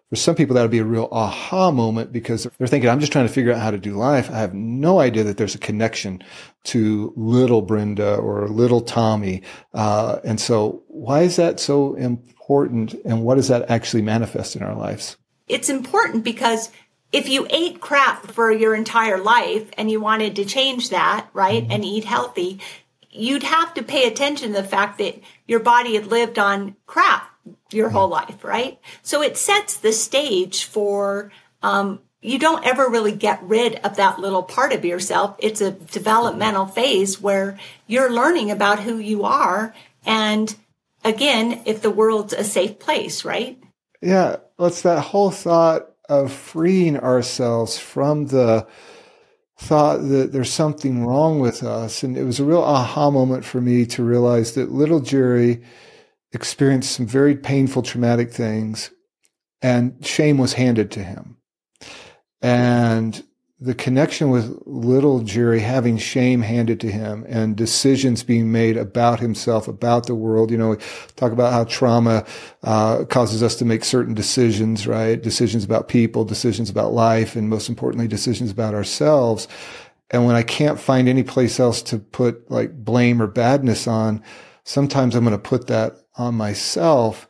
for 0.09 0.15
some 0.15 0.35
people, 0.35 0.53
that'll 0.53 0.69
be 0.69 0.79
a 0.79 0.85
real 0.85 1.07
aha 1.11 1.71
moment 1.71 2.11
because 2.11 2.47
they're 2.57 2.67
thinking, 2.67 2.89
I'm 2.89 2.99
just 2.99 3.11
trying 3.11 3.27
to 3.27 3.33
figure 3.33 3.51
out 3.51 3.61
how 3.61 3.71
to 3.71 3.77
do 3.77 3.93
life. 3.93 4.29
I 4.29 4.37
have 4.37 4.53
no 4.53 4.99
idea 4.99 5.23
that 5.23 5.37
there's 5.37 5.55
a 5.55 5.59
connection 5.59 6.23
to 6.65 7.11
little 7.15 7.61
Brenda 7.61 8.15
or 8.15 8.47
little 8.47 8.81
Tommy. 8.81 9.41
Uh, 9.73 10.19
and 10.23 10.39
so 10.39 10.83
why 10.87 11.21
is 11.21 11.37
that 11.37 11.59
so 11.59 11.95
important? 11.95 12.93
And 13.03 13.23
what 13.23 13.35
does 13.35 13.47
that 13.47 13.69
actually 13.69 14.03
manifest 14.03 14.55
in 14.55 14.61
our 14.61 14.75
lives? 14.75 15.17
It's 15.47 15.69
important 15.69 16.23
because 16.23 16.71
if 17.11 17.27
you 17.27 17.47
ate 17.49 17.81
crap 17.81 18.27
for 18.27 18.51
your 18.51 18.75
entire 18.75 19.17
life 19.17 19.69
and 19.77 19.89
you 19.89 19.99
wanted 19.99 20.35
to 20.35 20.45
change 20.45 20.89
that, 20.89 21.27
right, 21.33 21.63
mm-hmm. 21.63 21.71
and 21.71 21.85
eat 21.85 22.05
healthy, 22.05 22.59
you'd 23.09 23.43
have 23.43 23.73
to 23.73 23.83
pay 23.83 24.07
attention 24.07 24.49
to 24.53 24.61
the 24.61 24.67
fact 24.67 24.97
that 24.97 25.19
your 25.47 25.59
body 25.59 25.95
had 25.95 26.07
lived 26.07 26.37
on 26.37 26.75
crap 26.85 27.14
your 27.75 27.89
whole 27.89 28.07
life, 28.07 28.43
right? 28.43 28.79
So 29.03 29.21
it 29.21 29.37
sets 29.37 29.77
the 29.77 29.91
stage 29.91 30.65
for, 30.65 31.31
um, 31.61 31.99
you 32.21 32.39
don't 32.39 32.65
ever 32.65 32.89
really 32.89 33.11
get 33.11 33.43
rid 33.43 33.75
of 33.75 33.97
that 33.97 34.19
little 34.19 34.41
part 34.41 34.73
of 34.73 34.83
yourself. 34.83 35.35
It's 35.39 35.61
a 35.61 35.71
developmental 35.71 36.65
phase 36.65 37.21
where 37.21 37.59
you're 37.85 38.11
learning 38.11 38.49
about 38.49 38.79
who 38.79 38.97
you 38.97 39.23
are. 39.23 39.75
And 40.05 40.55
again, 41.03 41.61
if 41.65 41.81
the 41.81 41.91
world's 41.91 42.33
a 42.33 42.43
safe 42.43 42.79
place, 42.79 43.23
right? 43.23 43.61
Yeah. 44.01 44.37
Well, 44.57 44.69
it's 44.69 44.81
that 44.81 45.01
whole 45.01 45.31
thought 45.31 45.87
of 46.09 46.31
freeing 46.31 46.97
ourselves 46.97 47.77
from 47.77 48.27
the 48.27 48.67
thought 49.57 49.97
that 49.97 50.31
there's 50.31 50.51
something 50.51 51.05
wrong 51.05 51.39
with 51.39 51.63
us. 51.63 52.03
And 52.03 52.17
it 52.17 52.23
was 52.23 52.39
a 52.39 52.45
real 52.45 52.63
aha 52.63 53.09
moment 53.09 53.45
for 53.45 53.61
me 53.61 53.85
to 53.87 54.03
realize 54.03 54.53
that 54.53 54.71
little 54.71 54.99
Jerry 54.99 55.63
experienced 56.35 56.91
some 56.91 57.07
very 57.07 57.35
painful, 57.35 57.81
traumatic 57.81 58.31
things, 58.31 58.91
and 59.61 60.05
shame 60.05 60.37
was 60.37 60.53
handed 60.53 60.91
to 60.91 61.03
him. 61.03 61.37
And 62.41 63.23
the 63.59 63.73
connection 63.73 64.29
with 64.29 64.61
little 64.65 65.21
Jerry 65.21 65.61
having 65.61 65.97
shame 65.97 66.41
handed 66.41 66.79
to 66.81 66.91
him 66.91 67.25
and 67.27 67.55
decisions 67.55 68.21
being 68.21 68.51
made 68.51 68.75
about 68.75 69.21
himself, 69.21 69.67
about 69.67 70.07
the 70.07 70.13
world. 70.13 70.51
You 70.51 70.57
know, 70.57 70.75
talk 71.15 71.31
about 71.31 71.53
how 71.53 71.63
trauma 71.63 72.25
uh, 72.63 73.05
causes 73.05 73.41
us 73.41 73.55
to 73.55 73.65
make 73.65 73.85
certain 73.85 74.13
decisions, 74.13 74.85
right? 74.85 75.21
Decisions 75.21 75.63
about 75.63 75.87
people, 75.87 76.25
decisions 76.25 76.69
about 76.69 76.93
life, 76.93 77.35
and 77.35 77.49
most 77.49 77.69
importantly, 77.69 78.07
decisions 78.07 78.51
about 78.51 78.73
ourselves. 78.73 79.47
And 80.11 80.25
when 80.25 80.35
I 80.35 80.43
can't 80.43 80.79
find 80.79 81.07
any 81.07 81.23
place 81.23 81.59
else 81.59 81.81
to 81.83 81.97
put 81.97 82.51
like 82.51 82.83
blame 82.83 83.21
or 83.21 83.27
badness 83.27 83.87
on, 83.87 84.21
sometimes 84.65 85.15
I'm 85.15 85.23
going 85.23 85.37
to 85.37 85.41
put 85.41 85.67
that 85.67 85.95
on 86.17 86.35
myself. 86.35 87.29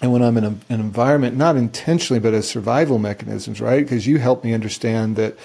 And 0.00 0.12
when 0.12 0.22
I'm 0.22 0.36
in 0.36 0.44
a, 0.44 0.56
an 0.68 0.80
environment, 0.80 1.36
not 1.36 1.56
intentionally, 1.56 2.18
but 2.18 2.34
as 2.34 2.48
survival 2.48 2.98
mechanisms, 2.98 3.60
right? 3.60 3.84
Because 3.84 4.06
you 4.06 4.18
help 4.18 4.42
me 4.42 4.52
understand 4.52 5.14
that 5.14 5.38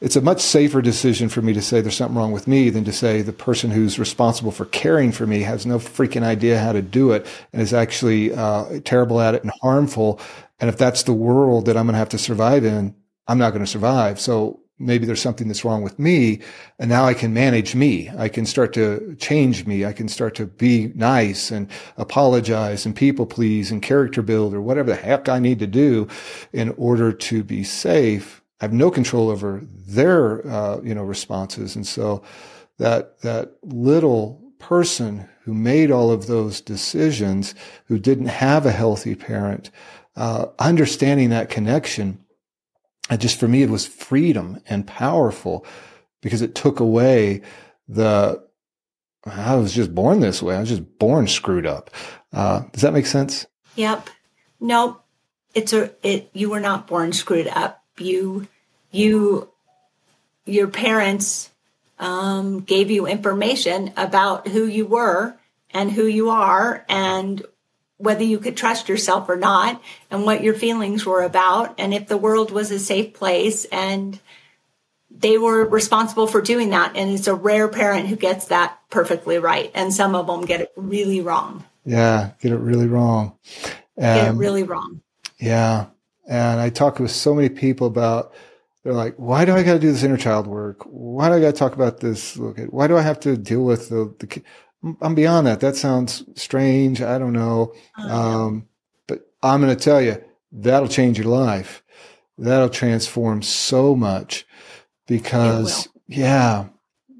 it's 0.00 0.16
a 0.16 0.20
much 0.20 0.42
safer 0.42 0.82
decision 0.82 1.30
for 1.30 1.40
me 1.40 1.54
to 1.54 1.62
say 1.62 1.80
there's 1.80 1.96
something 1.96 2.18
wrong 2.18 2.32
with 2.32 2.46
me 2.46 2.68
than 2.68 2.84
to 2.84 2.92
say 2.92 3.22
the 3.22 3.32
person 3.32 3.70
who's 3.70 3.98
responsible 3.98 4.50
for 4.50 4.66
caring 4.66 5.12
for 5.12 5.26
me 5.26 5.40
has 5.40 5.64
no 5.64 5.78
freaking 5.78 6.22
idea 6.22 6.58
how 6.58 6.72
to 6.72 6.82
do 6.82 7.12
it 7.12 7.26
and 7.52 7.62
is 7.62 7.72
actually 7.72 8.34
uh, 8.34 8.80
terrible 8.84 9.20
at 9.20 9.34
it 9.34 9.42
and 9.42 9.52
harmful. 9.62 10.20
And 10.60 10.68
if 10.68 10.76
that's 10.76 11.04
the 11.04 11.14
world 11.14 11.64
that 11.66 11.76
I'm 11.76 11.86
going 11.86 11.94
to 11.94 11.98
have 11.98 12.10
to 12.10 12.18
survive 12.18 12.64
in, 12.64 12.94
I'm 13.26 13.38
not 13.38 13.50
going 13.50 13.64
to 13.64 13.70
survive. 13.70 14.20
So 14.20 14.60
maybe 14.78 15.06
there's 15.06 15.22
something 15.22 15.46
that's 15.46 15.64
wrong 15.64 15.82
with 15.82 15.98
me 15.98 16.40
and 16.78 16.88
now 16.88 17.04
I 17.04 17.14
can 17.14 17.32
manage 17.32 17.74
me. 17.74 18.10
I 18.16 18.28
can 18.28 18.44
start 18.44 18.72
to 18.74 19.14
change 19.18 19.66
me. 19.66 19.84
I 19.84 19.92
can 19.92 20.08
start 20.08 20.34
to 20.36 20.46
be 20.46 20.92
nice 20.94 21.50
and 21.50 21.70
apologize 21.96 22.84
and 22.84 22.94
people 22.94 23.26
please 23.26 23.70
and 23.70 23.82
character 23.82 24.22
build 24.22 24.52
or 24.52 24.60
whatever 24.60 24.90
the 24.90 24.96
heck 24.96 25.28
I 25.28 25.38
need 25.38 25.60
to 25.60 25.66
do 25.66 26.08
in 26.52 26.70
order 26.76 27.12
to 27.12 27.44
be 27.44 27.62
safe. 27.62 28.42
I 28.60 28.64
have 28.64 28.72
no 28.72 28.90
control 28.90 29.30
over 29.30 29.62
their, 29.64 30.46
uh, 30.48 30.80
you 30.82 30.94
know, 30.94 31.02
responses. 31.02 31.76
And 31.76 31.86
so 31.86 32.22
that, 32.78 33.20
that 33.20 33.52
little 33.62 34.40
person 34.58 35.28
who 35.42 35.54
made 35.54 35.90
all 35.90 36.10
of 36.10 36.26
those 36.26 36.60
decisions, 36.60 37.54
who 37.86 37.98
didn't 37.98 38.26
have 38.26 38.64
a 38.64 38.72
healthy 38.72 39.14
parent, 39.14 39.70
uh, 40.16 40.46
understanding 40.58 41.30
that 41.30 41.50
connection 41.50 42.23
just 43.16 43.38
for 43.38 43.48
me, 43.48 43.62
it 43.62 43.70
was 43.70 43.86
freedom 43.86 44.60
and 44.68 44.86
powerful 44.86 45.66
because 46.20 46.42
it 46.42 46.54
took 46.54 46.80
away 46.80 47.42
the, 47.88 48.42
I 49.26 49.56
was 49.56 49.72
just 49.72 49.94
born 49.94 50.20
this 50.20 50.42
way. 50.42 50.56
I 50.56 50.60
was 50.60 50.68
just 50.68 50.98
born 50.98 51.28
screwed 51.28 51.66
up. 51.66 51.90
Uh, 52.32 52.64
does 52.72 52.82
that 52.82 52.92
make 52.92 53.06
sense? 53.06 53.46
Yep. 53.76 54.08
Nope. 54.60 55.02
It's 55.54 55.72
a, 55.72 55.92
it, 56.02 56.30
you 56.32 56.50
were 56.50 56.60
not 56.60 56.86
born 56.86 57.12
screwed 57.12 57.48
up. 57.48 57.82
You, 57.98 58.48
you, 58.90 59.50
your 60.44 60.68
parents, 60.68 61.50
um, 61.98 62.60
gave 62.60 62.90
you 62.90 63.06
information 63.06 63.92
about 63.96 64.48
who 64.48 64.66
you 64.66 64.86
were 64.86 65.36
and 65.70 65.92
who 65.92 66.06
you 66.06 66.30
are 66.30 66.84
and 66.88 67.42
whether 67.96 68.24
you 68.24 68.38
could 68.38 68.56
trust 68.56 68.88
yourself 68.88 69.28
or 69.28 69.36
not 69.36 69.80
and 70.10 70.24
what 70.24 70.42
your 70.42 70.54
feelings 70.54 71.06
were 71.06 71.22
about 71.22 71.74
and 71.78 71.94
if 71.94 72.08
the 72.08 72.16
world 72.16 72.50
was 72.50 72.70
a 72.70 72.78
safe 72.78 73.14
place. 73.14 73.64
And 73.66 74.18
they 75.10 75.38
were 75.38 75.64
responsible 75.64 76.26
for 76.26 76.42
doing 76.42 76.70
that. 76.70 76.96
And 76.96 77.10
it's 77.10 77.28
a 77.28 77.34
rare 77.34 77.68
parent 77.68 78.08
who 78.08 78.16
gets 78.16 78.46
that 78.46 78.78
perfectly 78.90 79.38
right. 79.38 79.70
And 79.74 79.94
some 79.94 80.14
of 80.14 80.26
them 80.26 80.44
get 80.44 80.60
it 80.60 80.72
really 80.76 81.20
wrong. 81.20 81.64
Yeah 81.84 82.30
get 82.40 82.52
it 82.52 82.58
really 82.58 82.88
wrong. 82.88 83.38
Get 83.98 84.28
it 84.28 84.36
really 84.36 84.64
wrong. 84.64 85.00
Yeah. 85.38 85.86
And 86.26 86.60
i 86.60 86.70
talk 86.70 86.98
with 86.98 87.10
so 87.10 87.34
many 87.34 87.48
people 87.48 87.86
about 87.86 88.32
they're 88.82 88.92
like 88.92 89.14
why 89.16 89.44
do 89.44 89.54
i 89.54 89.62
got 89.62 89.74
to 89.74 89.78
do 89.78 89.92
this 89.92 90.02
inner 90.02 90.16
child 90.16 90.46
work? 90.46 90.82
Why 90.84 91.28
do 91.28 91.36
i 91.36 91.40
got 91.40 91.52
to 91.52 91.58
talk 91.58 91.74
about 91.74 92.00
this? 92.00 92.36
Look 92.36 92.58
at 92.58 92.72
why 92.72 92.86
do 92.86 92.96
i 92.96 93.02
have 93.02 93.20
to 93.20 93.36
deal 93.36 93.64
with 93.64 93.88
the, 93.88 94.12
the 94.18 94.42
I'm 95.00 95.14
beyond 95.14 95.46
that. 95.46 95.60
That 95.60 95.76
sounds 95.76 96.24
strange. 96.34 97.00
I 97.00 97.18
don't 97.18 97.32
know. 97.32 97.72
Um, 97.96 98.68
but 99.06 99.30
I'm 99.42 99.60
going 99.60 99.74
to 99.74 99.82
tell 99.82 100.00
you, 100.00 100.22
that'll 100.52 100.88
change 100.88 101.18
your 101.18 101.28
life. 101.28 101.82
That'll 102.36 102.68
transform 102.68 103.42
so 103.42 103.96
much 103.96 104.46
because, 105.06 105.88
yeah, 106.06 106.66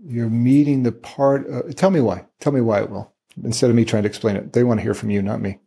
you're 0.05 0.29
meeting 0.29 0.83
the 0.83 0.93
part. 0.93 1.47
Of, 1.47 1.75
tell 1.77 1.91
me 1.91 2.01
why. 2.01 2.27
Tell 2.41 2.53
me 2.53 2.61
why 2.61 2.81
it 2.81 2.91
will. 2.91 3.13
Instead 3.43 3.71
of 3.71 3.77
me 3.77 3.85
trying 3.85 4.03
to 4.03 4.09
explain 4.09 4.37
it, 4.37 4.53
they 4.53 4.63
want 4.65 4.79
to 4.81 4.83
hear 4.83 4.95
from 4.95 5.11
you, 5.11 5.23
not 5.23 5.41
me. 5.41 5.59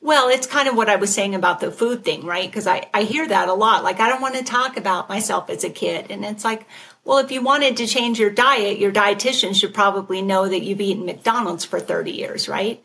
Well, 0.00 0.28
it's 0.28 0.48
kind 0.48 0.68
of 0.68 0.74
what 0.74 0.88
I 0.88 0.96
was 0.96 1.14
saying 1.14 1.36
about 1.36 1.60
the 1.60 1.70
food 1.70 2.04
thing, 2.04 2.26
right? 2.26 2.48
Because 2.48 2.66
I, 2.66 2.88
I 2.92 3.04
hear 3.04 3.28
that 3.28 3.48
a 3.48 3.54
lot. 3.54 3.84
Like, 3.84 4.00
I 4.00 4.08
don't 4.08 4.20
want 4.20 4.34
to 4.34 4.42
talk 4.42 4.76
about 4.76 5.08
myself 5.08 5.48
as 5.48 5.62
a 5.62 5.70
kid. 5.70 6.06
And 6.10 6.24
it's 6.24 6.44
like, 6.44 6.66
well, 7.04 7.18
if 7.18 7.32
you 7.32 7.42
wanted 7.42 7.76
to 7.78 7.86
change 7.86 8.18
your 8.20 8.30
diet, 8.30 8.78
your 8.78 8.92
dietitian 8.92 9.54
should 9.54 9.74
probably 9.74 10.22
know 10.22 10.48
that 10.48 10.62
you've 10.62 10.80
eaten 10.80 11.04
McDonald's 11.04 11.64
for 11.64 11.80
30 11.80 12.12
years, 12.12 12.48
right? 12.48 12.82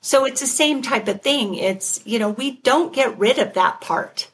So 0.00 0.24
it's 0.24 0.40
the 0.40 0.46
same 0.46 0.82
type 0.82 1.08
of 1.08 1.20
thing. 1.20 1.54
It's, 1.54 2.00
you 2.06 2.18
know, 2.18 2.30
we 2.30 2.52
don't 2.52 2.94
get 2.94 3.18
rid 3.18 3.38
of 3.38 3.54
that 3.54 3.80
part. 3.80 4.30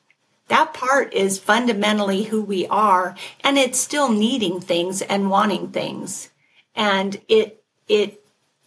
That 0.48 0.74
part 0.74 1.14
is 1.14 1.38
fundamentally 1.38 2.24
who 2.24 2.42
we 2.42 2.66
are, 2.66 3.16
and 3.42 3.56
it's 3.56 3.80
still 3.80 4.10
needing 4.10 4.60
things 4.60 5.00
and 5.02 5.30
wanting 5.30 5.70
things. 5.70 6.30
And 6.76 7.20
it, 7.28 7.64
it, 7.88 8.22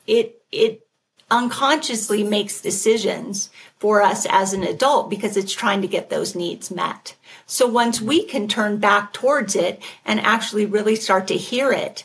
it, 0.08 0.42
it 0.51 0.88
unconsciously 1.30 2.24
makes 2.24 2.62
decisions 2.62 3.50
for 3.86 4.01
us 4.01 4.25
as 4.32 4.51
an 4.51 4.63
adult 4.63 5.12
because 5.12 5.38
it's 5.38 5.54
trying 5.54 5.80
to 5.84 5.88
get 5.88 6.10
those 6.10 6.34
needs 6.34 6.72
met. 6.72 7.13
So 7.46 7.68
once 7.68 8.01
we 8.01 8.25
can 8.25 8.48
turn 8.48 8.77
back 8.77 9.13
towards 9.13 9.56
it 9.56 9.80
and 10.04 10.20
actually 10.20 10.65
really 10.65 10.96
start 10.96 11.27
to 11.27 11.38
hear 11.38 11.72
it, 11.72 12.04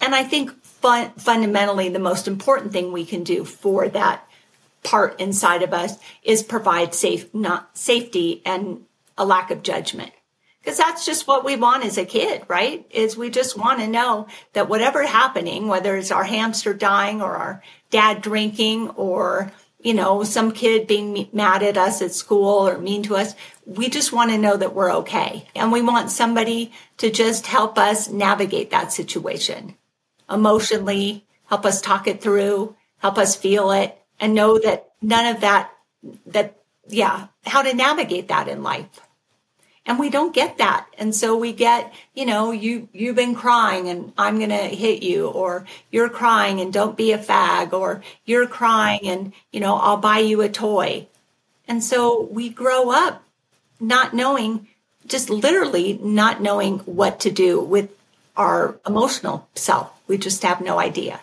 and 0.00 0.12
I 0.12 0.24
think 0.24 0.50
fun, 0.64 1.12
fundamentally 1.12 1.88
the 1.88 2.00
most 2.00 2.26
important 2.26 2.72
thing 2.72 2.90
we 2.90 3.06
can 3.06 3.22
do 3.22 3.44
for 3.44 3.88
that 3.90 4.28
part 4.82 5.20
inside 5.20 5.62
of 5.62 5.72
us 5.72 6.00
is 6.24 6.42
provide 6.42 6.96
safe, 6.96 7.32
not 7.32 7.78
safety 7.78 8.42
and 8.44 8.84
a 9.16 9.24
lack 9.24 9.52
of 9.52 9.62
judgment. 9.62 10.10
Because 10.60 10.78
that's 10.78 11.06
just 11.06 11.28
what 11.28 11.44
we 11.44 11.54
want 11.54 11.84
as 11.84 11.96
a 11.96 12.04
kid, 12.04 12.42
right? 12.48 12.84
Is 12.90 13.16
we 13.16 13.30
just 13.30 13.56
want 13.56 13.78
to 13.78 13.86
know 13.86 14.26
that 14.54 14.68
whatever 14.68 15.06
happening, 15.06 15.68
whether 15.68 15.96
it's 15.96 16.10
our 16.10 16.24
hamster 16.24 16.74
dying 16.74 17.22
or 17.22 17.36
our 17.36 17.62
dad 17.90 18.20
drinking 18.20 18.88
or 18.90 19.52
you 19.82 19.94
know, 19.94 20.22
some 20.24 20.52
kid 20.52 20.86
being 20.86 21.28
mad 21.32 21.62
at 21.62 21.76
us 21.76 22.02
at 22.02 22.12
school 22.12 22.68
or 22.68 22.78
mean 22.78 23.02
to 23.04 23.16
us. 23.16 23.34
We 23.64 23.88
just 23.88 24.12
want 24.12 24.30
to 24.30 24.38
know 24.38 24.56
that 24.56 24.74
we're 24.74 24.92
okay. 24.96 25.48
And 25.54 25.72
we 25.72 25.82
want 25.82 26.10
somebody 26.10 26.72
to 26.98 27.10
just 27.10 27.46
help 27.46 27.78
us 27.78 28.08
navigate 28.08 28.70
that 28.70 28.92
situation 28.92 29.76
emotionally, 30.28 31.24
help 31.46 31.66
us 31.66 31.80
talk 31.80 32.06
it 32.06 32.20
through, 32.20 32.76
help 32.98 33.18
us 33.18 33.34
feel 33.34 33.72
it, 33.72 33.96
and 34.20 34.34
know 34.34 34.58
that 34.58 34.90
none 35.02 35.34
of 35.34 35.40
that, 35.40 35.72
that, 36.26 36.56
yeah, 36.88 37.28
how 37.44 37.62
to 37.62 37.74
navigate 37.74 38.28
that 38.28 38.48
in 38.48 38.62
life 38.62 39.00
and 39.90 39.98
we 39.98 40.08
don't 40.08 40.32
get 40.32 40.58
that. 40.58 40.86
And 40.98 41.12
so 41.12 41.36
we 41.36 41.52
get 41.52 41.92
you 42.14 42.24
know 42.24 42.52
you 42.52 42.88
you've 42.92 43.16
been 43.16 43.34
crying 43.34 43.88
and 43.88 44.12
i'm 44.16 44.38
going 44.38 44.50
to 44.50 44.56
hit 44.56 45.02
you 45.02 45.26
or 45.26 45.66
you're 45.90 46.08
crying 46.08 46.60
and 46.60 46.72
don't 46.72 46.96
be 46.96 47.10
a 47.12 47.18
fag 47.18 47.72
or 47.72 48.00
you're 48.24 48.46
crying 48.46 49.00
and 49.04 49.32
you 49.50 49.58
know 49.58 49.74
i'll 49.74 49.96
buy 49.96 50.18
you 50.18 50.42
a 50.42 50.48
toy. 50.48 51.08
And 51.66 51.82
so 51.82 52.22
we 52.30 52.48
grow 52.48 52.90
up 52.90 53.24
not 53.80 54.14
knowing 54.14 54.68
just 55.06 55.28
literally 55.28 55.98
not 56.00 56.40
knowing 56.40 56.78
what 56.80 57.18
to 57.20 57.30
do 57.32 57.60
with 57.60 57.90
our 58.36 58.78
emotional 58.86 59.48
self. 59.56 59.90
We 60.06 60.18
just 60.18 60.44
have 60.44 60.60
no 60.60 60.78
idea. 60.78 61.18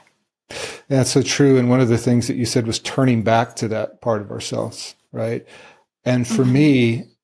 That's 0.89 1.11
so 1.11 1.21
true. 1.21 1.57
And 1.57 1.69
one 1.69 1.79
of 1.79 1.87
the 1.87 1.97
things 1.97 2.27
that 2.27 2.35
you 2.35 2.45
said 2.45 2.67
was 2.67 2.79
turning 2.79 3.21
back 3.21 3.55
to 3.57 3.67
that 3.69 4.01
part 4.01 4.21
of 4.21 4.29
ourselves 4.29 4.95
right? 5.11 5.45
And 6.05 6.27
for 6.27 6.43
mm-hmm. 6.43 6.53
me 6.53 7.16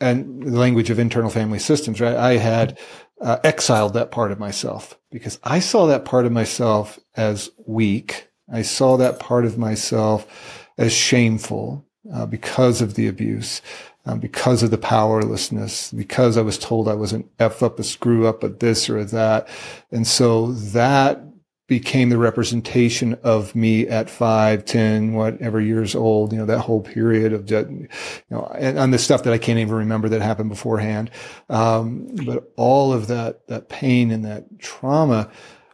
and 0.00 0.42
the 0.42 0.58
language 0.58 0.90
of 0.90 0.98
internal 0.98 1.30
family 1.30 1.58
systems, 1.58 2.00
right? 2.00 2.16
I 2.16 2.36
had 2.36 2.78
uh, 3.20 3.38
exiled 3.44 3.94
that 3.94 4.10
part 4.10 4.32
of 4.32 4.38
myself 4.38 4.98
because 5.10 5.38
I 5.42 5.60
saw 5.60 5.86
that 5.86 6.04
part 6.04 6.26
of 6.26 6.32
myself 6.32 6.98
as 7.14 7.50
weak. 7.66 8.28
I 8.52 8.62
saw 8.62 8.96
that 8.98 9.18
part 9.18 9.44
of 9.44 9.58
myself 9.58 10.62
as 10.78 10.92
shameful 10.92 11.84
uh, 12.12 12.26
because 12.26 12.80
of 12.80 12.94
the 12.94 13.08
abuse, 13.08 13.62
um, 14.04 14.20
because 14.20 14.62
of 14.62 14.70
the 14.70 14.78
powerlessness, 14.78 15.90
because 15.92 16.36
I 16.36 16.42
was 16.42 16.58
told 16.58 16.88
I 16.88 16.94
was 16.94 17.12
an 17.12 17.28
F 17.38 17.62
up, 17.62 17.78
a 17.78 17.84
screw 17.84 18.26
up, 18.26 18.44
a 18.44 18.48
this 18.48 18.88
or 18.88 18.98
a 18.98 19.04
that. 19.06 19.48
And 19.90 20.06
so 20.06 20.52
that 20.52 21.22
became 21.66 22.10
the 22.10 22.18
representation 22.18 23.14
of 23.24 23.54
me 23.56 23.88
at 23.88 24.08
five, 24.08 24.64
ten, 24.64 25.14
whatever 25.14 25.60
years 25.60 25.94
old, 25.94 26.32
you 26.32 26.38
know, 26.38 26.46
that 26.46 26.60
whole 26.60 26.80
period 26.80 27.32
of, 27.32 27.50
you 27.50 27.88
know, 28.30 28.46
and, 28.56 28.78
and 28.78 28.94
the 28.94 28.98
stuff 28.98 29.24
that 29.24 29.32
I 29.32 29.38
can't 29.38 29.58
even 29.58 29.74
remember 29.74 30.08
that 30.08 30.22
happened 30.22 30.48
beforehand. 30.48 31.10
Um, 31.48 32.08
but 32.24 32.52
all 32.56 32.92
of 32.92 33.08
that, 33.08 33.48
that 33.48 33.68
pain 33.68 34.12
and 34.12 34.24
that 34.24 34.60
trauma 34.60 35.28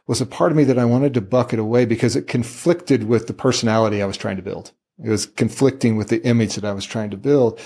was 0.07 0.21
a 0.21 0.27
part 0.27 0.51
of 0.51 0.57
me 0.57 0.65
that 0.65 0.79
I 0.79 0.85
wanted 0.85 1.15
to 1.15 1.21
bucket 1.21 1.59
away 1.59 1.85
because 1.85 2.17
it 2.17 2.27
conflicted 2.27 3.05
with 3.05 3.27
the 3.27 3.35
personality 3.35 4.03
I 4.03 4.07
was 4.07 4.17
trying 4.17 4.37
to 4.37 4.43
build. 4.43 4.73
It 5.05 5.11
was 5.11 5.27
conflicting 5.27 5.97
with 5.97 6.09
the 6.09 6.23
image 6.25 6.55
that 6.55 6.65
I 6.65 6.73
was 6.73 6.85
trying 6.85 7.11
to 7.11 7.17
build. 7.17 7.61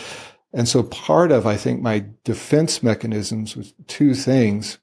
And 0.53 0.69
so 0.69 0.83
part 0.83 1.33
of, 1.33 1.47
I 1.47 1.57
think, 1.57 1.81
my 1.81 2.07
defense 2.25 2.83
mechanisms 2.83 3.57
was 3.57 3.75
two 3.87 4.15
things 4.15 4.79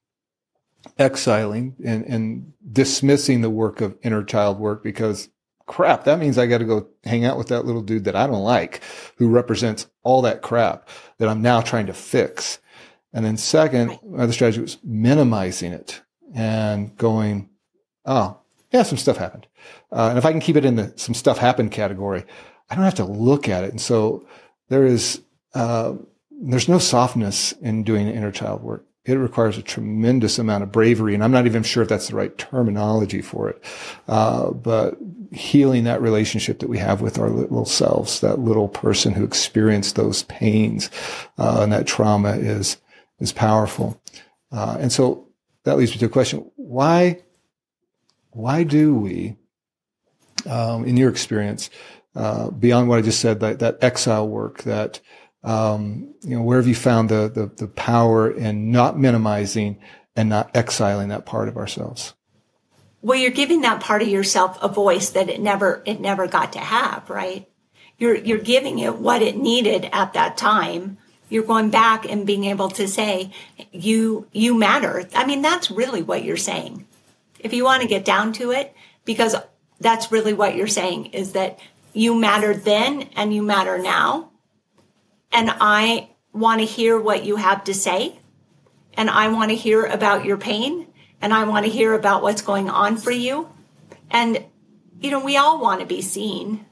exiling 0.98 1.76
and, 1.84 2.06
and 2.06 2.54
dismissing 2.72 3.42
the 3.42 3.50
work 3.50 3.82
of 3.82 3.98
inner 4.04 4.24
child 4.24 4.60
work 4.60 4.84
because 4.84 5.30
crap, 5.66 6.04
that 6.04 6.20
means 6.20 6.38
I 6.38 6.48
got 6.48 6.60
to 6.60 6.66
go 6.66 6.88
hang 7.04 7.26
out 7.26 7.38
with 7.38 7.48
that 7.48 7.66
little 7.66 7.82
dude 7.82 8.06
that 8.06 8.16
I 8.16 8.28
don't 8.28 8.44
like 8.44 8.82
who 9.18 9.30
represents 9.30 9.88
all 10.04 10.22
that 10.24 10.42
crap 10.42 10.88
that 11.18 11.30
I'm 11.30 11.42
now 11.42 11.62
trying 11.62 11.88
to 11.88 11.94
fix. 11.94 12.60
And 13.14 13.24
then 13.26 13.38
second, 13.38 14.00
my 14.04 14.24
other 14.24 14.34
strategy 14.34 14.62
was 14.62 14.78
minimizing 14.84 15.72
it 15.72 16.02
and 16.34 16.96
going, 16.98 17.50
oh, 18.06 18.38
yeah, 18.72 18.84
some 18.84 18.98
stuff 18.98 19.18
happened. 19.18 19.48
Uh, 19.92 20.10
and 20.10 20.18
if 20.18 20.26
I 20.26 20.32
can 20.32 20.42
keep 20.42 20.56
it 20.56 20.66
in 20.66 20.76
the 20.76 20.94
some 20.96 21.14
stuff 21.14 21.38
happened 21.38 21.72
category, 21.72 22.26
I 22.70 22.76
don't 22.76 22.84
have 22.84 22.96
to 22.96 23.06
look 23.06 23.48
at 23.48 23.64
it. 23.64 23.70
And 23.70 23.80
so 23.80 24.28
there 24.70 24.86
is, 24.86 25.22
uh, 25.54 25.94
there's 26.32 26.68
no 26.68 26.80
softness 26.80 27.52
in 27.54 27.84
doing 27.84 28.08
inner 28.08 28.32
child 28.32 28.64
work 28.64 28.86
it 29.06 29.16
requires 29.16 29.58
a 29.58 29.62
tremendous 29.62 30.40
amount 30.40 30.64
of 30.64 30.72
bravery. 30.72 31.14
And 31.14 31.24
I'm 31.24 31.32
not 31.32 31.46
even 31.46 31.64
sure 31.64 31.84
if 31.84 31.90
that's 31.90 32.08
the 32.08 32.16
right 32.16 32.38
terminology 32.38 33.22
for 33.22 33.50
it. 33.50 33.62
Uh, 34.08 34.52
but 34.52 34.98
healing 35.32 35.84
that 35.84 36.02
relationship 36.02 36.60
that 36.60 36.70
we 36.70 36.78
have 36.78 37.02
with 37.02 37.20
our 37.20 37.30
little 37.30 37.66
selves, 37.66 38.22
that 38.22 38.40
little 38.40 38.70
person 38.70 39.14
who 39.14 39.26
experienced 39.26 39.96
those 39.96 40.24
pains 40.24 40.90
uh, 41.38 41.60
and 41.64 41.74
that 41.74 41.86
trauma 41.86 42.38
is, 42.38 42.78
is 43.20 43.34
powerful. 43.34 44.02
Uh, 44.52 44.78
and 44.80 44.92
so 44.92 45.28
that 45.66 45.78
leads 45.78 45.92
me 45.92 45.98
to 45.98 46.06
a 46.06 46.10
question. 46.10 46.50
Why, 46.56 47.20
why 48.32 48.64
do 48.64 48.96
we, 48.96 49.36
um, 50.50 50.86
in 50.86 50.96
your 50.96 51.10
experience, 51.10 51.70
uh, 52.16 52.52
beyond 52.52 52.88
what 52.88 53.00
I 53.00 53.02
just 53.02 53.20
said, 53.20 53.42
that, 53.42 53.60
that 53.60 53.80
exile 53.84 54.28
work, 54.28 54.64
that, 54.64 55.02
um, 55.44 56.14
you 56.22 56.36
know, 56.36 56.42
where 56.42 56.58
have 56.58 56.68
you 56.68 56.76
found 56.76 57.10
the, 57.10 57.30
the, 57.34 57.66
the 57.66 57.68
power 57.68 58.32
in 58.32 58.72
not 58.72 58.98
minimizing 58.98 59.80
and 60.16 60.30
not 60.30 60.56
exiling 60.56 61.10
that 61.10 61.26
part 61.26 61.48
of 61.48 61.58
ourselves? 61.58 62.14
Well, 63.02 63.20
you're 63.20 63.32
giving 63.32 63.62
that 63.62 63.82
part 63.82 64.02
of 64.02 64.08
yourself 64.08 64.58
a 64.62 64.70
voice 64.70 65.10
that 65.10 65.30
it 65.30 65.42
never, 65.42 65.84
it 65.86 66.00
never 66.00 66.28
got 66.28 66.54
to 66.54 66.60
have, 66.60 67.10
right? 67.10 67.50
You're, 67.98 68.16
you're 68.16 68.38
giving 68.38 68.80
it 68.80 68.98
what 68.98 69.22
it 69.22 69.36
needed 69.36 69.90
at 69.92 70.14
that 70.14 70.38
time. 70.38 70.98
You're 71.28 71.44
going 71.44 71.70
back 71.70 72.10
and 72.10 72.26
being 72.26 72.46
able 72.46 72.70
to 72.70 72.88
say, 72.88 73.34
you, 73.72 74.28
you 74.32 74.58
matter. 74.58 75.08
I 75.14 75.26
mean, 75.26 75.42
that's 75.42 75.70
really 75.70 76.02
what 76.02 76.24
you're 76.24 76.38
saying. 76.38 76.88
If 77.40 77.52
you 77.52 77.66
want 77.66 77.82
to 77.82 77.88
get 77.88 78.06
down 78.06 78.32
to 78.34 78.52
it, 78.52 78.74
because 79.04 79.36
that's 79.82 80.12
really 80.12 80.34
what 80.34 80.56
you're 80.56 80.68
saying 80.68 81.08
is 81.08 81.34
that 81.34 81.60
you 81.92 82.16
mattered 82.16 82.64
then 82.64 83.10
and 83.16 83.34
you 83.34 83.44
matter 83.44 83.78
now 83.78 84.32
and 85.34 85.52
I 85.60 86.10
want 86.32 86.62
to 86.62 86.66
hear 86.66 87.00
what 87.00 87.26
you 87.26 87.36
have 87.36 87.64
to 87.66 87.74
say. 87.74 88.20
And 88.94 89.10
I 89.10 89.30
want 89.30 89.50
to 89.50 89.56
hear 89.56 89.86
about 89.86 90.24
your 90.24 90.38
pain. 90.38 90.88
And 91.20 91.34
I 91.34 91.46
want 91.46 91.66
to 91.66 91.72
hear 91.72 91.94
about 91.94 92.22
what's 92.22 92.42
going 92.42 92.70
on 92.70 92.98
for 92.98 93.12
you. 93.12 93.50
And, 94.12 94.44
you 95.00 95.10
know, 95.10 95.24
we 95.24 95.38
all 95.38 95.60
want 95.60 95.80
to 95.80 95.88
be 95.88 96.02
seen. 96.02 96.66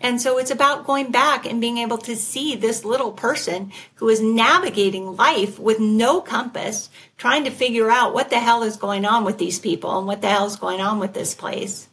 And 0.00 0.20
so 0.20 0.38
it's 0.38 0.50
about 0.50 0.86
going 0.86 1.10
back 1.10 1.46
and 1.46 1.60
being 1.60 1.78
able 1.78 1.98
to 1.98 2.16
see 2.16 2.54
this 2.54 2.84
little 2.84 3.12
person 3.12 3.72
who 3.96 4.08
is 4.08 4.20
navigating 4.20 5.16
life 5.16 5.58
with 5.58 5.80
no 5.80 6.20
compass, 6.20 6.90
trying 7.16 7.44
to 7.44 7.50
figure 7.50 7.90
out 7.90 8.14
what 8.14 8.30
the 8.30 8.38
hell 8.38 8.62
is 8.62 8.76
going 8.76 9.04
on 9.04 9.24
with 9.24 9.38
these 9.38 9.58
people 9.58 9.98
and 9.98 10.06
what 10.06 10.20
the 10.20 10.28
hell 10.28 10.46
is 10.46 10.56
going 10.56 10.80
on 10.80 10.98
with 10.98 11.14
this 11.14 11.34
place 11.34 11.88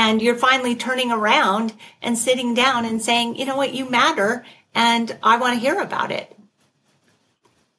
and 0.00 0.22
you're 0.22 0.34
finally 0.34 0.74
turning 0.74 1.12
around 1.12 1.74
and 2.00 2.16
sitting 2.16 2.54
down 2.54 2.86
and 2.86 3.02
saying, 3.02 3.36
you 3.36 3.44
know 3.44 3.56
what, 3.56 3.74
you 3.74 3.84
matter 3.90 4.46
and 4.74 5.14
I 5.22 5.36
want 5.36 5.52
to 5.52 5.60
hear 5.60 5.78
about 5.78 6.10
it. 6.10 6.34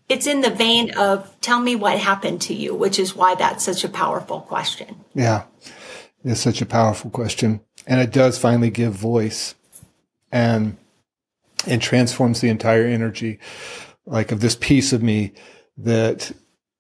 It's 0.07 0.27
in 0.27 0.41
the 0.41 0.51
vein 0.51 0.91
of 0.91 1.35
tell 1.41 1.59
me 1.59 1.75
what 1.75 1.97
happened 1.97 2.39
to 2.41 2.53
you, 2.53 2.75
which 2.75 2.99
is 2.99 3.15
why 3.15 3.33
that's 3.33 3.65
such 3.65 3.83
a 3.83 3.89
powerful 3.89 4.41
question. 4.41 5.03
Yeah, 5.15 5.45
it's 6.23 6.41
such 6.41 6.61
a 6.61 6.65
powerful 6.67 7.09
question. 7.09 7.61
And 7.87 7.99
it 7.99 8.11
does 8.11 8.37
finally 8.37 8.69
give 8.69 8.93
voice 8.93 9.55
and 10.31 10.77
it 11.65 11.81
transforms 11.81 12.39
the 12.39 12.49
entire 12.49 12.85
energy 12.85 13.39
like 14.05 14.31
of 14.31 14.41
this 14.41 14.55
piece 14.55 14.93
of 14.93 15.01
me 15.01 15.33
that 15.75 16.31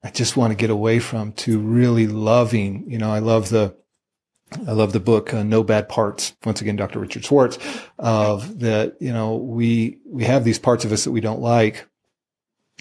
I 0.03 0.11
just 0.11 0.37
want 0.37 0.51
to 0.51 0.55
get 0.55 0.69
away 0.69 0.99
from 0.99 1.31
to 1.33 1.57
really 1.57 2.05
loving. 2.05 2.83
You 2.87 2.99
know, 2.99 3.11
I 3.11 3.19
love 3.19 3.49
the 3.49 3.80
I 4.67 4.73
love 4.73 4.93
the 4.93 4.99
book 4.99 5.33
uh, 5.33 5.43
No 5.43 5.63
Bad 5.63 5.87
Parts. 5.87 6.35
Once 6.45 6.61
again, 6.61 6.75
Dr. 6.75 6.99
Richard 6.99 7.23
Schwartz 7.23 7.57
of 7.97 8.59
that, 8.59 8.97
you 8.99 9.13
know, 9.13 9.35
we, 9.35 9.97
we 10.05 10.25
have 10.25 10.43
these 10.43 10.59
parts 10.59 10.83
of 10.83 10.91
us 10.91 11.05
that 11.05 11.11
we 11.11 11.21
don't 11.21 11.41
like, 11.41 11.87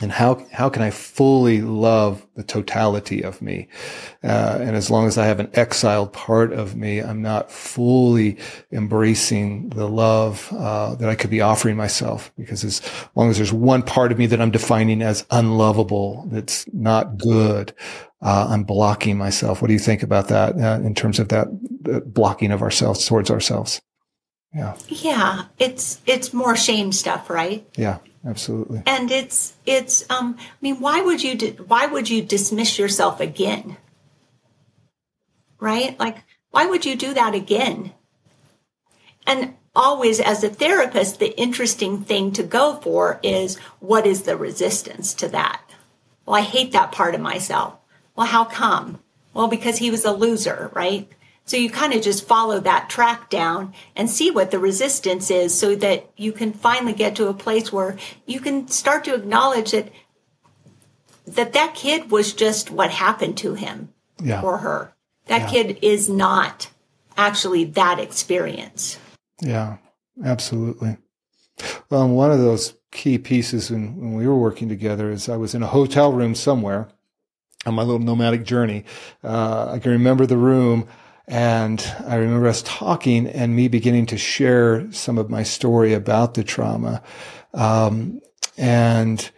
and 0.03 0.11
how 0.11 0.47
how 0.51 0.71
can 0.71 0.83
I 0.83 0.91
fully 0.91 1.61
love 1.61 2.27
the 2.35 2.43
totality 2.43 3.23
of 3.23 3.43
me? 3.43 3.69
Uh, 4.25 4.59
and 4.61 4.75
as 4.75 4.91
long 4.91 5.07
as 5.07 5.19
I 5.19 5.27
have 5.27 5.41
an 5.41 5.51
exiled 5.53 6.13
part 6.13 6.53
of 6.53 6.75
me, 6.75 7.01
I'm 7.01 7.21
not 7.21 7.53
fully 7.53 8.39
embracing 8.73 9.69
the 9.71 9.87
love 9.87 10.49
uh, 10.57 10.95
that 10.95 11.09
I 11.09 11.15
could 11.15 11.31
be 11.31 11.43
offering 11.43 11.77
myself. 11.77 12.33
Because 12.39 12.65
as 12.65 12.81
long 13.15 13.29
as 13.29 13.37
there's 13.37 13.53
one 13.53 13.83
part 13.83 14.11
of 14.11 14.19
me 14.19 14.25
that 14.27 14.41
I'm 14.41 14.51
defining 14.51 15.03
as 15.03 15.27
unlovable, 15.31 16.27
that's 16.31 16.67
not 16.73 17.19
good, 17.19 17.75
uh, 18.23 18.49
I'm 18.51 18.65
blocking 18.65 19.17
myself. 19.17 19.63
What 19.63 19.69
do 19.69 19.75
you 19.75 19.79
think 19.79 20.03
about 20.03 20.29
that 20.29 20.57
uh, 20.59 20.81
in 20.85 20.95
terms 20.95 21.19
of 21.19 21.29
that 21.29 21.49
blocking 22.13 22.53
of 22.53 22.63
ourselves 22.63 23.07
towards 23.07 23.31
ourselves? 23.31 23.81
Yeah. 24.55 24.77
Yeah, 24.89 25.45
it's 25.59 26.01
it's 26.07 26.35
more 26.35 26.57
shame 26.57 26.93
stuff, 26.93 27.31
right? 27.31 27.67
Yeah 27.77 27.99
absolutely. 28.25 28.83
And 28.87 29.11
it's 29.11 29.55
it's 29.67 30.09
um 30.11 30.37
I 30.39 30.45
mean 30.61 30.81
why 30.81 31.01
would 31.01 31.23
you 31.23 31.35
di- 31.35 31.51
why 31.53 31.87
would 31.87 32.09
you 32.09 32.23
dismiss 32.23 32.79
yourself 32.79 33.21
again? 33.21 33.77
Right? 35.59 35.99
Like 35.99 36.19
why 36.51 36.67
would 36.67 36.85
you 36.85 36.97
do 36.97 37.15
that 37.15 37.35
again? 37.35 37.93
And 39.27 39.55
always 39.75 40.19
as 40.21 40.43
a 40.43 40.49
therapist 40.49 41.19
the 41.19 41.39
interesting 41.39 42.03
thing 42.03 42.33
to 42.33 42.43
go 42.43 42.77
for 42.77 43.21
is 43.23 43.57
what 43.79 44.07
is 44.07 44.23
the 44.23 44.37
resistance 44.37 45.15
to 45.15 45.29
that? 45.29 45.63
Well, 46.27 46.37
I 46.37 46.43
hate 46.43 46.73
that 46.73 46.93
part 46.93 47.15
of 47.15 47.21
myself. 47.21 47.77
Well, 48.21 48.29
how 48.29 48.45
come? 48.45 49.01
Well, 49.33 49.49
because 49.49 49.79
he 49.79 49.91
was 49.91 50.05
a 50.05 50.13
loser, 50.13 50.71
right? 50.75 51.11
So 51.47 51.57
you 51.57 51.71
kind 51.71 51.95
of 51.95 52.03
just 52.03 52.29
follow 52.29 52.61
that 52.61 52.91
track 52.91 53.31
down 53.31 53.73
and 53.97 54.11
see 54.11 54.31
what 54.31 54.51
the 54.51 54.59
resistance 54.59 55.31
is 55.31 55.59
so 55.59 55.75
that 55.77 56.11
you 56.19 56.31
can 56.31 56.53
finally 56.53 56.93
get 56.93 57.17
to 57.17 57.29
a 57.29 57.33
place 57.33 57.73
where 57.73 57.97
you 58.27 58.39
can 58.39 58.69
start 58.69 59.05
to 59.05 59.15
acknowledge 59.15 59.71
that 59.71 59.91
that 61.29 61.55
that 61.55 61.75
kid 61.75 62.11
was 62.11 62.35
just 62.35 62.71
what 62.71 62.91
happened 62.91 63.39
to 63.39 63.55
him 63.55 63.89
yeah. 64.23 64.43
or 64.43 64.59
her. 64.59 64.93
That 65.29 65.41
Yeah. 65.41 65.49
kid 65.49 65.79
is 65.81 66.11
not 66.11 66.69
actually 67.17 67.65
that 67.65 67.99
experience. 67.99 68.99
Yeah, 69.41 69.79
absolutely. 70.23 70.99
Well, 71.89 72.07
one 72.07 72.33
of 72.33 72.39
those 72.39 72.75
key 72.93 73.17
pieces 73.17 73.71
when, 73.71 73.97
when 73.97 74.13
we 74.13 74.29
were 74.29 74.37
working 74.37 74.69
together 74.69 75.11
is 75.11 75.27
I 75.27 75.39
was 75.39 75.55
in 75.55 75.63
a 75.63 75.69
hotel 75.69 76.13
room 76.13 76.35
somewhere 76.35 76.91
on 77.67 77.75
my 77.75 77.83
little 77.83 78.01
nomadic 78.01 78.45
journey. 78.45 78.85
Uh, 79.23 79.73
I 79.73 79.79
can 79.79 79.93
remember 79.93 80.27
the 80.27 80.37
room 80.37 80.89
and 81.27 81.81
I 82.07 82.17
remember 82.17 82.49
us 82.49 82.63
talking 82.67 83.27
and 83.27 83.55
me 83.55 83.69
beginning 83.69 84.07
to 84.07 84.19
share 84.19 84.91
some 84.93 85.19
of 85.19 85.31
my 85.31 85.43
story 85.43 85.93
about 85.93 86.35
the 86.35 86.43
trauma. 86.43 87.03
Um, 87.55 88.21
and 88.57 89.31